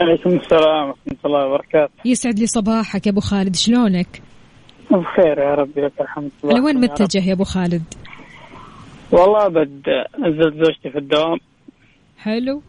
عليكم 0.00 0.30
السلام 0.30 0.88
ورحمة 0.88 1.16
الله 1.24 1.46
وبركاته. 1.46 1.92
يسعد 2.04 2.38
لي 2.38 2.46
صباحك 2.46 3.06
يا 3.06 3.12
أبو 3.12 3.20
خالد. 3.20 3.56
شلونك؟ 3.56 4.22
بخير 4.90 5.38
يا 5.38 5.54
ربي 5.54 5.80
لك 5.80 5.92
الحمد 6.00 6.30
على 6.44 6.60
وين 6.60 6.76
يا 6.76 6.88
رب. 6.88 6.90
متجه 6.90 7.28
يا 7.28 7.32
أبو 7.32 7.44
خالد؟ 7.44 7.82
والله 9.12 9.48
بد 9.48 9.82
نزلت 10.18 10.54
زوجتي 10.54 10.90
في 10.90 10.98
الدوام. 10.98 11.38
حلو. 12.18 12.62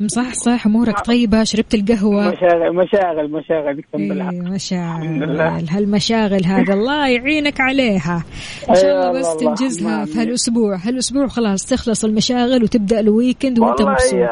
مصحصح 0.00 0.66
أمورك 0.66 1.00
طيبة 1.00 1.44
شربت 1.44 1.74
القهوة. 1.74 2.28
مشاغل 2.30 2.74
مشاغل 2.74 3.30
مشاغل 3.30 3.82
إيه 3.94 4.12
الحمد 4.12 4.48
مشاغل 4.48 5.06
لله. 5.06 5.64
هالمشاغل 5.70 6.44
هذا 6.44 6.74
الله 6.74 7.08
يعينك 7.08 7.60
عليها. 7.60 8.24
إن 8.70 8.74
شاء 8.74 8.84
الله 8.84 9.02
أيوة 9.02 9.18
بس 9.20 9.26
والله. 9.26 9.54
تنجزها 9.54 10.04
في. 10.04 10.18
هالأسبوع. 10.18 10.76
هالأسبوع 10.76 11.26
خلاص 11.26 11.66
تخلص 11.66 12.04
المشاغل 12.04 12.62
وتبدأ 12.62 13.00
الويكند 13.00 13.58
وأنت 13.58 13.80
والله 13.80 13.92
مبسوط. 13.92 14.14
هي 14.14 14.28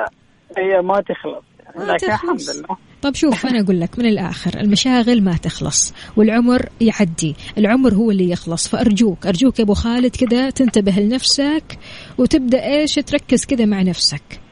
هي 0.59 0.83
ما 0.83 1.01
تخلص. 1.01 1.45
ما 1.77 1.93
لكن 1.93 2.07
الحمد 2.07 2.39
تخلص. 2.39 2.57
لله. 2.57 2.77
طب 3.03 3.15
شوف 3.15 3.47
أنا 3.47 3.61
أقول 3.61 3.81
لك 3.81 3.99
من 3.99 4.07
الآخر 4.07 4.61
المشاغل 4.61 5.23
ما 5.25 5.37
تخلص 5.37 5.95
والعمر 6.17 6.69
يعدي. 6.81 7.37
العمر 7.59 7.95
هو 7.95 8.11
اللي 8.11 8.31
يخلص. 8.31 8.69
فأرجوك 8.69 9.27
أرجوك 9.27 9.59
يا 9.59 9.65
أبو 9.65 9.75
خالد 9.75 10.17
كذا 10.17 10.51
تنتبه 10.51 10.93
لنفسك 10.93 11.79
وتبدأ 12.19 12.65
إيش 12.65 12.95
تركز 12.95 13.45
كذا 13.45 13.65
مع 13.65 13.83
نفسك. 13.83 14.44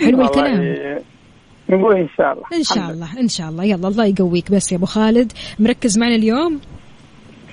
حلو 0.00 0.18
والله 0.18 0.26
الكلام. 0.28 0.98
نقول 1.70 1.96
إن 1.96 2.08
شاء 2.16 2.32
الله. 2.32 2.44
إن 2.54 2.62
شاء 2.62 2.90
الله 2.90 3.20
إن 3.20 3.28
شاء 3.28 3.48
الله. 3.48 3.64
يلا 3.64 3.88
الله 3.88 4.04
يقويك 4.04 4.50
بس 4.50 4.72
يا 4.72 4.76
أبو 4.76 4.86
خالد. 4.86 5.32
مركز 5.58 5.98
معنا 5.98 6.14
اليوم؟ 6.14 6.60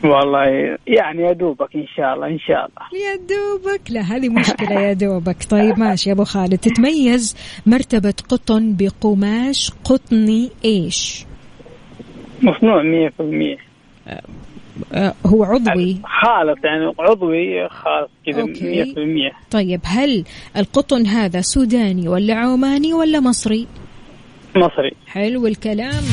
لله. 0.04 0.16
والله 0.16 0.78
يعني 0.88 1.22
يا 1.22 1.34
دوبك 1.34 1.76
إن 1.76 1.88
شاء 1.98 2.14
الله 2.14 2.28
إن 2.28 2.40
شاء 2.40 2.66
الله. 2.66 3.04
يا 3.06 3.16
دوبك. 3.16 3.82
لا 3.90 4.02
هذه 4.02 4.30
مشكلة 4.30 4.82
يا 4.82 4.94
دوبك. 4.94 5.38
طيب 5.50 5.80
ماشي 5.80 6.10
يا 6.10 6.16
أبو 6.16 6.24
خالد. 6.24 6.58
تتميز 6.58 7.36
مرتبة 7.66 8.14
قطن 8.30 8.76
بقماش 8.80 9.72
قطني 9.84 10.50
إيش؟ 10.66 11.26
مصنوع 12.42 12.84
100% 12.84 13.60
آه 14.08 14.22
هو 15.26 15.44
عضوي. 15.44 15.98
خالص 16.24 16.60
يعني 16.64 16.94
عضوي 17.00 17.70
خاص 17.70 18.10
كذا 18.26 18.42
أوكي. 18.42 18.84
100% 19.32 19.32
طيب 19.52 19.82
هل 19.84 20.24
القطن 20.58 21.06
هذا 21.06 21.42
سوداني 21.42 22.08
ولا 22.08 22.36
عماني 22.36 22.94
ولا 22.94 23.20
مصري؟ 23.20 23.68
مصري. 24.56 24.92
حلو 25.08 25.48
الكلام. 25.48 26.04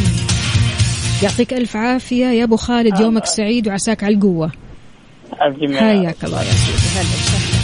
يعطيك 1.23 1.55
ألف 1.55 1.77
عافية 1.77 2.27
يا 2.27 2.45
أبو 2.45 2.57
خالد 2.57 3.01
يومك 3.01 3.25
سعيد 3.25 3.69
وعساك 3.69 4.05
على 4.05 4.15
القوة. 4.15 4.53
الجميع 5.47 5.81
حياك 5.81 6.25
الله 6.25 6.39
يا 6.39 6.51
سيدي. 6.51 6.79
هلا 6.79 7.01
وسهلا. 7.01 7.61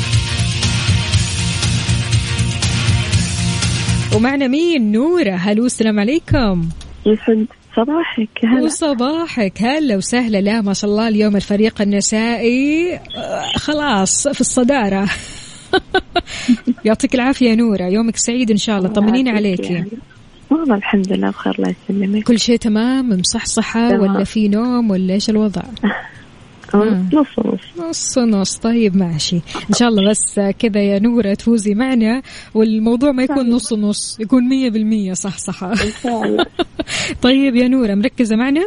ومعنا 4.16 4.46
مين؟ 4.46 4.92
نورة. 4.92 5.30
هلو 5.30 5.66
السلام 5.66 6.00
عليكم. 6.00 6.68
يسعد 7.06 7.46
صباحك 7.76 8.44
هلا. 8.44 8.62
وصباحك. 8.62 9.62
هلا 9.62 9.96
وسهلا. 9.96 10.38
لا 10.40 10.60
ما 10.60 10.72
شاء 10.72 10.90
الله 10.90 11.08
اليوم 11.08 11.36
الفريق 11.36 11.82
النسائي 11.82 12.94
آه، 12.94 13.00
خلاص 13.56 14.28
في 14.28 14.40
الصدارة. 14.40 15.08
يعطيك 16.84 17.14
العافية 17.14 17.54
نورة. 17.54 17.82
يومك 17.82 18.16
سعيد 18.16 18.50
إن 18.50 18.56
شاء 18.56 18.78
الله. 18.78 18.88
طمنيني 18.88 19.30
عليكي 19.30 19.84
والله 20.50 20.76
الحمد 20.76 21.12
لله 21.12 21.30
بخير 21.30 21.54
الله 21.58 21.74
يسلمك. 21.88 22.22
كل 22.24 22.38
شيء 22.38 22.56
تمام؟ 22.56 23.08
مصحصحة. 23.08 24.00
ولا 24.00 24.24
في 24.24 24.48
نوم 24.48 24.90
ولا 24.90 25.14
إيش 25.14 25.30
الوضع؟ 25.30 25.62
نص 26.74 27.26
نص 27.38 27.60
نص 27.78 28.18
نص 28.18 28.56
طيب 28.56 28.96
ماشي. 28.96 29.36
إن 29.36 29.74
شاء 29.78 29.88
الله 29.88 30.10
بس 30.10 30.40
كذا 30.58 30.80
يا 30.82 30.98
نورة 30.98 31.34
تفوزي 31.34 31.74
معنا 31.74 32.22
والموضوع 32.54 33.12
ما 33.12 33.22
يكون 33.22 33.50
نص 33.50 33.72
نص 33.72 34.20
يكون 34.20 34.48
مية 34.48 34.70
بالمية. 34.70 35.12
صح 35.12 35.38
صح. 35.38 35.62
إن 35.64 35.76
شاء 36.02 36.24
الله. 36.24 36.46
طيب 37.22 37.56
يا 37.56 37.68
نورة 37.68 37.94
مركزة 37.94 38.36
معنا؟ 38.36 38.60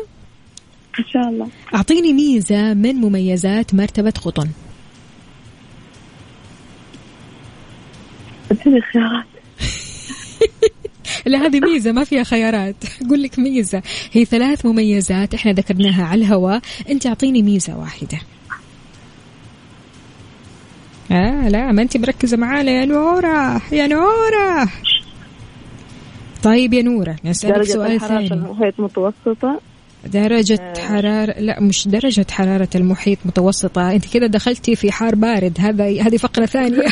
إن 0.99 1.05
شاء 1.05 1.29
الله. 1.29 1.47
أعطيني 1.75 2.13
ميزة 2.13 2.73
من 2.73 2.95
مميزات 2.95 3.73
مرتبة 3.73 4.13
قطن. 4.25 4.49
اديني 8.51 8.81
خيارات. 8.81 9.25
لا 11.25 11.45
هذه 11.45 11.59
ميزة 11.59 11.91
ما 11.91 12.03
فيها 12.03 12.23
خيارات. 12.23 12.75
أقول 13.05 13.23
لك 13.23 13.39
ميزة. 13.39 13.81
هي 14.11 14.25
ثلاث 14.25 14.65
مميزات 14.65 15.33
إحنا 15.33 15.51
ذكرناها 15.51 16.05
على 16.05 16.21
الهواء. 16.21 16.61
أنت 16.89 17.07
أعطيني 17.07 17.41
ميزة 17.41 17.77
واحدة. 17.77 18.19
آه 21.11 21.49
لا 21.49 21.71
ما 21.71 21.81
أنت 21.81 21.97
مركزة 21.97 22.37
معانا 22.37 22.71
يا 22.71 22.85
نورة. 22.85 23.61
يا 23.71 23.87
نورة. 23.87 24.69
طيب 26.43 26.73
يا 26.73 26.81
نورة 26.81 27.15
نسألك 27.25 27.55
درجة 27.55 27.71
سؤال 27.71 27.91
الحرارة 27.91 28.21
في 28.21 28.27
ثاني. 28.27 28.41
المحيط 28.41 28.79
متوسطة؟ 28.79 29.61
درجة 30.05 30.73
حرارة 30.77 31.39
لا 31.39 31.59
مش 31.59 31.87
درجة 31.87 32.25
حرارة 32.31 32.69
المحيط 32.75 33.17
متوسطة. 33.25 33.91
أنت 33.91 34.13
كده 34.13 34.27
دخلتي 34.27 34.75
في 34.75 34.91
حار 34.91 35.15
بارد. 35.15 35.57
هذا 35.59 35.85
هذه 35.85 36.17
فقرة 36.17 36.45
ثانية. 36.45 36.85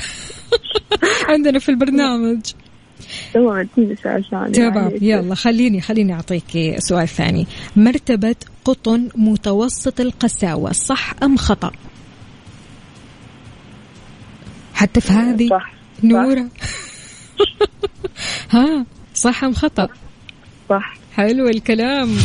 عندنا 1.30 1.60
في 1.60 1.70
البرنامج. 1.70 2.42
تمام 3.34 3.68
اديني 3.78 3.96
سؤال 4.04 4.26
ثاني 4.32 4.52
تمام. 4.52 4.92
يلا 5.02 5.36
خليني 5.36 5.82
خليني 5.82 6.14
أعطيك 6.14 6.76
سؤال 6.80 7.08
ثاني. 7.08 7.48
مرتبة 7.76 8.36
قطن 8.66 9.10
متوسط 9.16 10.00
القساوة 10.00 10.72
صح 10.72 11.14
أم 11.24 11.38
خطأ؟ 11.38 11.72
حتى 14.74 15.02
في 15.02 15.14
هذه. 15.14 15.50
صح. 15.50 15.74
نورة. 16.04 16.48
ها 18.52 18.86
صح 19.16 19.44
أم 19.44 19.54
خطأ؟ 19.54 19.88
صح. 20.70 20.98
حلو 21.16 21.48
الكلام. 21.50 22.18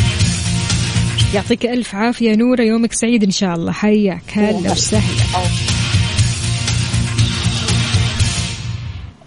يعطيك 1.34 1.66
ألف 1.66 1.94
عافية 1.94 2.34
نورة 2.34 2.62
يومك 2.62 2.92
سعيد 2.92 3.24
إن 3.24 3.30
شاء 3.30 3.54
الله. 3.54 3.72
حياك. 3.72 4.22
هلا 4.32 4.72
وسهلا. 4.72 5.71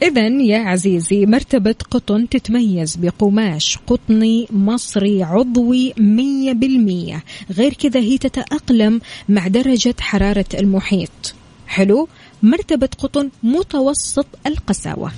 إذا 0.04 0.28
يا 0.28 0.58
عزيزي 0.58 1.26
مرتبة 1.26 1.76
قطن 1.92 2.30
تتميز 2.30 2.96
بقماش 2.96 3.78
قطني 3.88 4.48
مصري 4.52 5.24
عضوي 5.24 5.94
مية 5.98 6.54
بالمية. 6.54 7.24
غير 7.52 7.74
كذا 7.74 8.00
هي 8.00 8.18
تتأقلم 8.18 9.02
مع 9.30 9.48
درجة 9.48 9.96
حرارة 10.00 10.46
المحيط. 10.54 11.36
حلو؟ 11.68 12.08
مرتبة 12.44 12.90
قطن 12.98 13.30
متوسط 13.44 14.28
القساوة. 14.48 15.12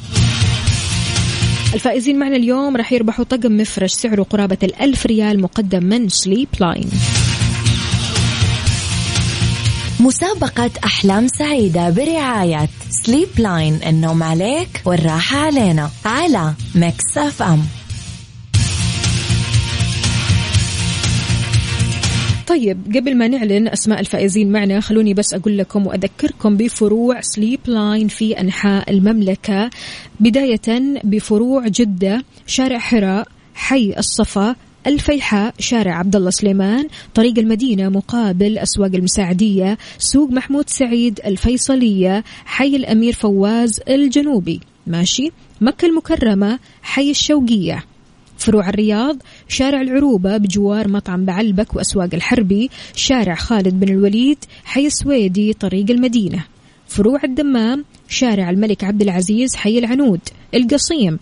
الفائزين 1.74 2.20
معنا 2.20 2.36
اليوم 2.36 2.78
راح 2.78 2.94
يربحوا 2.94 3.26
طقم 3.26 3.58
مفرش 3.58 3.94
سعره 3.94 4.24
قرابة 4.24 4.58
الألف 4.64 5.06
ريال 5.06 5.42
مقدم 5.42 5.84
من 5.84 6.10
سليب 6.10 6.48
لاين 6.60 6.90
مسابقة 10.08 10.72
أحلام 10.86 11.28
سعيدة 11.28 11.90
برعاية 11.90 12.70
Sleep 12.90 13.28
Line 13.38 13.80
النوم 13.88 14.24
عليك 14.24 14.82
والراحة 14.86 15.38
علينا 15.38 15.90
على 16.06 16.54
Mix 16.76 17.18
FM 17.18 17.62
طيب 22.48 22.96
قبل 22.96 23.18
ما 23.18 23.28
نعلن 23.28 23.68
أسماء 23.68 24.00
الفائزين 24.00 24.52
معنا 24.52 24.80
خلوني 24.80 25.14
بس 25.14 25.34
أقول 25.34 25.58
لكم 25.58 25.88
وأذكركم 25.88 26.58
بفروع 26.58 27.22
Sleep 27.22 27.60
Line 27.66 28.08
في 28.08 28.40
أنحاء 28.40 28.92
المملكة. 28.92 29.70
بداية 30.20 31.00
بفروع 31.04 31.68
جدة 31.68 32.24
شارع 32.46 32.80
حراء 32.80 33.28
حي 33.56 33.94
الصفا 33.98 34.56
الفيحاء 34.88 35.54
شارع 35.60 35.96
عبد 35.96 36.16
الله 36.16 36.30
سليمان 36.30 36.88
طريق 37.14 37.40
المدينة 37.40 37.90
مقابل 37.90 38.58
أسواق 38.58 38.96
المساعدية 38.96 39.78
سوق 39.98 40.30
محمود 40.30 40.70
سعيد 40.70 41.20
الفيصلية 41.26 42.24
حي 42.46 42.76
الأمير 42.76 43.14
فواز 43.14 43.82
الجنوبي. 43.90 44.60
ماشي؟ 44.88 45.32
مكة 45.62 45.86
المكرمة 45.86 46.60
حي 46.82 47.12
الشوقية. 47.12 47.84
فروع 48.38 48.70
الرياض 48.70 49.18
شارع 49.48 49.82
العروبة 49.82 50.38
بجوار 50.38 50.88
مطعم 50.88 51.26
بعلبك 51.26 51.76
وأسواق 51.76 52.10
الحربي 52.14 52.70
شارع 52.96 53.36
خالد 53.36 53.80
بن 53.80 53.90
الوليد 53.90 54.38
حي 54.64 54.88
السويدي 54.88 55.54
طريق 55.54 55.92
المدينة. 55.92 56.46
فروع 56.88 57.20
الدمام 57.24 57.86
شارع 58.10 58.50
الملك 58.50 58.84
عبد 58.84 59.02
العزيز 59.02 59.56
حي 59.56 59.80
العنود. 59.80 60.20
القصيم 60.54 61.20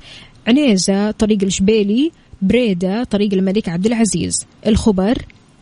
عنيزة 0.48 1.12
طريق 1.12 1.44
الشبيلي 1.44 2.12
بريدة 2.48 3.04
طريق 3.04 3.34
الملك 3.34 3.70
عبد 3.70 3.86
العزيز. 3.86 4.46
الخبر 4.68 5.18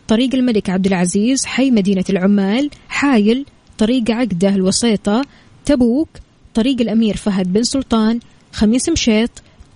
طريق 0.08 0.34
الملك 0.34 0.70
عبد 0.70 0.86
العزيز 0.86 1.44
حي 1.44 1.70
مدينة 1.70 2.04
العمال. 2.10 2.70
حايل 2.88 3.46
طريق 3.78 4.10
عقده 4.10 4.48
الوسيطة. 4.48 5.22
تبوك 5.64 6.08
طريق 6.54 6.80
الأمير 6.80 7.16
فهد 7.16 7.52
بن 7.52 7.62
سلطان. 7.62 8.20
خميس 8.52 8.88
مشيط 8.88 9.30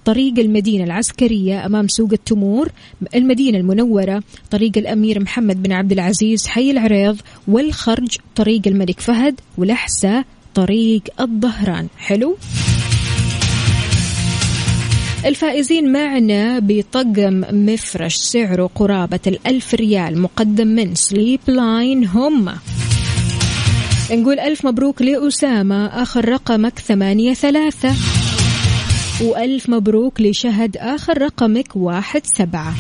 طريق 0.04 0.38
المدينة 0.38 0.84
العسكرية 0.84 1.66
أمام 1.66 1.88
سوق 1.88 2.12
التمور. 2.12 2.72
المدينة 3.14 3.58
المنورة 3.58 4.22
طريق 4.50 4.72
الأمير 4.78 5.20
محمد 5.20 5.62
بن 5.62 5.72
عبد 5.72 5.92
العزيز 5.92 6.46
حي 6.46 6.70
العريض. 6.70 7.16
والخرج 7.48 8.16
طريق 8.36 8.62
الملك 8.66 9.00
فهد. 9.00 9.40
والأحساء 9.58 10.24
طريق 10.54 11.02
الظهران. 11.20 11.88
حلو؟ 11.98 12.36
الفائزين 15.24 15.92
معنا 15.92 16.58
بطقم 16.58 17.44
مفرش 17.50 18.16
سعره 18.16 18.70
قرابة 18.74 19.20
الألف 19.26 19.74
ريال 19.74 20.22
مقدم 20.22 20.66
من 20.66 20.94
Sleep 20.94 21.40
Line 21.46 22.06
هم 22.06 22.48
نقول 24.10 24.40
ألف 24.40 24.66
مبروك 24.66 25.02
لأسامة 25.02 25.86
آخر 25.86 26.28
رقمك 26.28 26.78
ثمانية 26.78 27.34
ثلاثة. 27.34 27.94
وألف 29.22 29.68
مبروك 29.68 30.20
لشهد 30.20 30.76
آخر 30.76 31.22
رقمك 31.22 31.76
واحد 31.76 32.22
سبعة. 32.24 32.74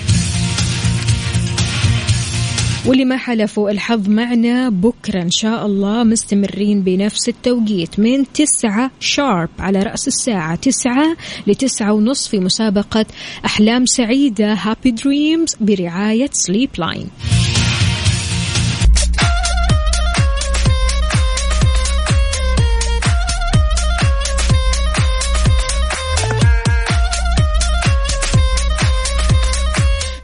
واللي 2.86 3.04
ما 3.04 3.16
حالفه 3.16 3.70
الحظ 3.70 4.08
معنا 4.08 4.68
بكرة 4.68 5.22
إن 5.22 5.30
شاء 5.30 5.66
الله 5.66 6.04
مستمرين 6.04 6.82
بنفس 6.82 7.28
التوقيت 7.28 8.00
من 8.00 8.32
تسعة 8.32 8.90
sharp 9.00 9.48
على 9.58 9.78
رأس 9.82 10.08
الساعة. 10.08 10.54
تسعة 10.54 11.16
لتسعة 11.46 11.92
ونصف 11.92 12.30
في 12.30 12.38
مسابقة 12.38 13.06
أحلام 13.44 13.86
سعيدة 13.86 14.52
Happy 14.52 14.90
Dreams 14.90 15.56
برعاية 15.60 16.30
Sleep 16.32 16.70
Line 16.78 17.08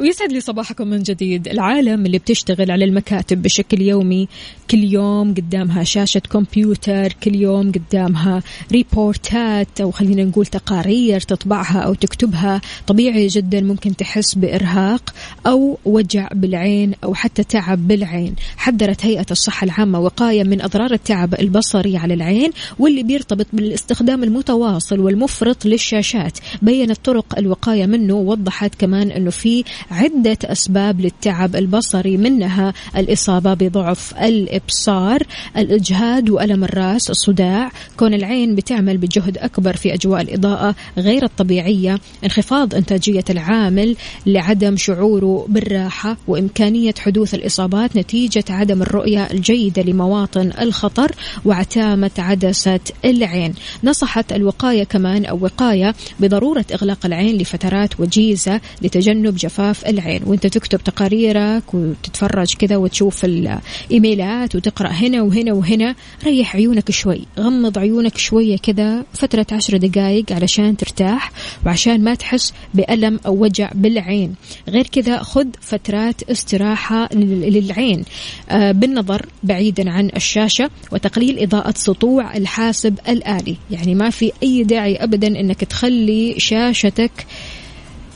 ويسعد 0.05 0.33
لي 0.33 0.41
صباحكم 0.41 0.89
من 0.89 1.03
جديد. 1.03 1.49
العالم 1.49 2.07
اللي 2.07 2.19
بتشتغل 2.19 2.71
على 2.71 2.85
المكاتب 2.85 3.43
بشكل 3.43 3.83
يومي 3.83 4.29
كل 4.71 4.85
يوم 4.85 5.35
قدامها 5.35 5.85
شاشة 5.85 6.21
كمبيوتر 6.21 7.13
كل 7.13 7.35
يوم 7.35 7.73
قدامها 7.73 8.43
ريبورتات 8.73 9.81
أو 9.81 9.91
خلينا 9.91 10.25
نقول 10.25 10.47
تقارير 10.47 11.21
تطبعها 11.21 11.79
أو 11.79 11.95
تكتبها. 11.95 12.61
طبيعي 12.87 13.27
جدا 13.27 13.61
ممكن 13.61 13.97
تحس 13.97 14.35
بإرهاق 14.35 15.15
أو 15.47 15.79
وجع 15.85 16.29
بالعين 16.35 16.93
أو 17.05 17.15
حتى 17.15 17.45
تعب 17.45 17.89
بالعين. 17.89 18.35
حذرت 18.57 19.05
هيئة 19.07 19.27
الصحة 19.31 19.65
العامة 19.65 20.01
وقاية 20.01 20.45
من 20.45 20.63
أضرار 20.63 20.93
التعب 20.93 21.35
البصري 21.35 21.97
على 21.97 22.15
العين 22.15 22.51
واللي 22.79 23.03
بيرتبط 23.03 23.47
بالاستخدام 23.53 24.25
المتواصل 24.25 25.01
والمفرط 25.01 25.67
للشاشات. 25.67 26.39
بينت 26.63 26.99
طرق 27.05 27.39
الوقاية 27.39 27.87
منه 27.87 28.15
ووضحت 28.15 28.75
كمان 28.75 29.11
أنه 29.11 29.31
في 29.31 29.65
عدة 29.95 30.39
أسباب 30.45 31.01
للتعب 31.01 31.57
البصري 31.57 32.17
منها 32.17 32.73
الإصابة 32.97 33.55
بضعف 33.55 34.15
الإبصار 34.23 35.23
الإجهاد 35.57 36.31
وألم 36.31 36.65
الرأس 36.65 37.11
الصداع. 37.11 37.71
كون 37.97 38.15
العين 38.15 38.55
بتعمل 38.55 38.97
بجهد 38.97 39.39
أكبر 39.39 39.77
في 39.77 39.95
أجواء 39.95 40.21
الإضاءة 40.21 40.75
غير 40.99 41.25
الطبيعية. 41.25 41.99
انخفاض 42.25 42.75
إنتاجية 42.75 43.25
العامل 43.31 43.97
لعدم 44.27 44.77
شعوره 44.77 45.47
بالراحة 45.49 46.17
وإمكانية 46.29 46.95
حدوث 46.99 47.35
الإصابات 47.35 47.97
نتيجة 47.97 48.45
عدم 48.51 48.83
الرؤية 48.83 49.25
الجيدة 49.31 49.83
لمواطن 49.83 50.53
الخطر 50.61 51.13
وعتامة 51.45 52.11
عدسة 52.19 52.81
العين. 53.05 53.55
نصحت 53.85 54.33
الوقاية 54.33 54.85
كمان 54.85 55.25
أو 55.25 55.39
وقاية 55.43 55.95
بضرورة 56.21 56.65
إغلاق 56.75 57.07
العين 57.07 57.37
لفترات 57.39 58.01
وجيزة 58.01 58.61
لتجنب 58.83 59.35
جفاف 59.37 59.84
العين. 59.87 60.21
وانت 60.27 60.47
تكتب 60.47 60.79
تقاريرك 60.85 61.75
وتتفرج 61.75 62.55
كذا 62.55 62.77
وتشوف 62.77 63.25
الإيميلات 63.25 64.57
وتقرأ 64.57 64.89
هنا 64.89 65.23
وهنا 65.23 65.53
وهنا 65.53 65.95
ريح 66.25 66.57
عيونك 66.57 66.91
شوي 66.91 67.21
غمض 67.39 67.79
عيونك 67.79 68.17
شوية 68.19 68.57
كذا 68.57 69.05
فترة 69.13 69.47
عشر 69.53 69.77
دقائق 69.77 70.33
علشان 70.33 70.77
ترتاح 70.77 71.33
وعشان 71.67 72.05
ما 72.05 72.15
تحس 72.15 72.53
بألم 72.75 73.21
أو 73.27 73.43
وجع 73.43 73.71
بالعين. 73.75 74.35
غير 74.69 74.87
كذا 74.87 75.19
خذ 75.23 75.47
فترات 75.61 76.23
استراحة 76.23 77.09
لل- 77.15 77.53
للعين. 77.53 78.05
آه، 78.51 78.73
بالنظر 78.73 79.27
بعيدا 79.43 79.91
عن 79.91 80.11
الشاشة 80.17 80.71
وتقليل 80.93 81.39
إضاءة 81.39 81.75
سطوع 81.77 82.37
الحاسب 82.37 82.99
الآلي. 83.09 83.57
يعني 83.71 83.95
ما 83.95 84.11
في 84.11 84.33
أي 84.43 84.65
داعي 84.65 84.97
ابدا 84.97 85.27
إنك 85.27 85.65
تخلي 85.65 86.35
شاشتك 86.39 87.11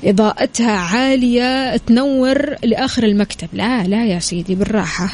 إضاءتها 0.05 0.73
عالية 0.73 1.77
تنور 1.77 2.55
لآخر 2.65 3.05
المكتب. 3.05 3.49
لا 3.53 3.83
لا 3.85 4.07
يا 4.07 4.19
سيدي 4.19 4.55
بالراحة. 4.55 5.09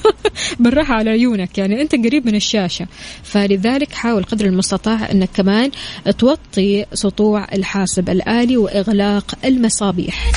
بالراحة 0.60 0.94
على 0.94 1.10
عيونك 1.10 1.58
يعني 1.58 1.82
أنت 1.82 1.94
قريب 1.94 2.26
من 2.26 2.34
الشاشة. 2.34 2.86
فلذلك 3.22 3.92
حاول 3.92 4.22
قدر 4.22 4.44
المستطاع 4.46 5.10
أنك 5.10 5.28
كمان 5.34 5.70
توطي 6.18 6.86
سطوع 6.94 7.46
الحاسب 7.52 8.10
الآلي 8.10 8.56
وإغلاق 8.56 9.34
المصابيح. 9.44 10.30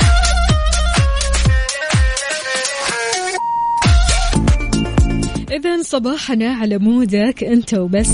إذا 5.52 5.82
صباحنا 5.82 6.54
على 6.54 6.78
مودك 6.78 7.44
أنت 7.44 7.74
وبس. 7.74 8.08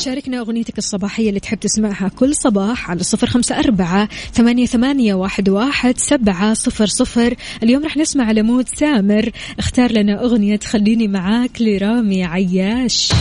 شاركنا 0.00 0.38
أغنيتك 0.38 0.78
الصباحية 0.78 1.28
اللي 1.28 1.40
تحب 1.40 1.60
تسمعها 1.60 2.08
كل 2.08 2.34
صباح 2.34 2.90
على 2.90 3.02
صفر 3.02 3.26
خمسة 3.26 3.58
أربعة 3.58 4.08
ثمانية, 4.32 4.66
ثمانية 4.66 5.14
واحد, 5.14 5.48
واحد 5.48 5.98
سبعة 5.98 6.54
صفر 6.54 6.86
صفر. 6.86 7.34
اليوم 7.62 7.84
رح 7.84 7.96
نسمع 7.96 8.24
على 8.24 8.42
مود 8.42 8.68
سامر. 8.68 9.30
اختار 9.58 9.92
لنا 9.92 10.24
أغنية 10.24 10.60
خليني 10.64 11.08
معاك 11.08 11.50
لرامي 11.62 12.24
عياش. 12.24 13.12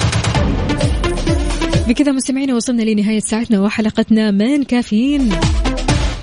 بكذا 1.87 2.11
مستمعينا 2.11 2.55
وصلنا 2.55 2.81
لنهاية 2.81 3.19
ساعتنا 3.19 3.61
وحلقتنا 3.61 4.31
من 4.31 4.63
كافيين. 4.63 5.29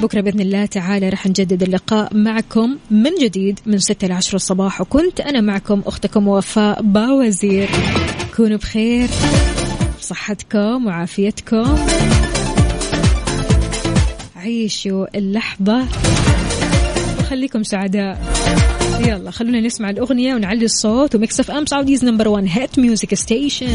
بكرة 0.01 0.21
بإذن 0.21 0.41
الله 0.41 0.67
تعالى 0.67 1.09
رح 1.09 1.27
نجدد 1.27 1.63
اللقاء 1.63 2.17
معكم 2.17 2.77
من 2.91 3.11
جديد 3.21 3.61
من 3.67 3.79
ستة 3.79 4.07
لعشر 4.07 4.37
الصباح. 4.37 4.81
وكنت 4.81 5.21
أنا 5.21 5.41
معكم 5.41 5.83
أختكم 5.87 6.29
وفاء 6.29 6.83
باوزير. 6.83 7.69
كونوا 8.37 8.59
بخير. 8.59 9.09
صحتكم 10.09 10.87
وعافيتكم. 10.87 11.79
عيشوا 14.37 15.19
اللحظة. 15.19 15.87
وخليكم 17.21 17.63
سعداء. 17.63 18.19
يلا 19.01 19.31
خلونا 19.31 19.61
نسمع 19.61 19.91
الأغنية 19.91 20.35
ونعلي 20.35 20.65
الصوت. 20.65 21.15
و 21.15 21.24
Mix 21.24 21.51
FM 21.51 21.67
Saudi's 21.67 22.05
number 22.05 22.29
1 22.29 22.47
hit 22.49 22.79
music 22.79 23.15
station 23.15 23.67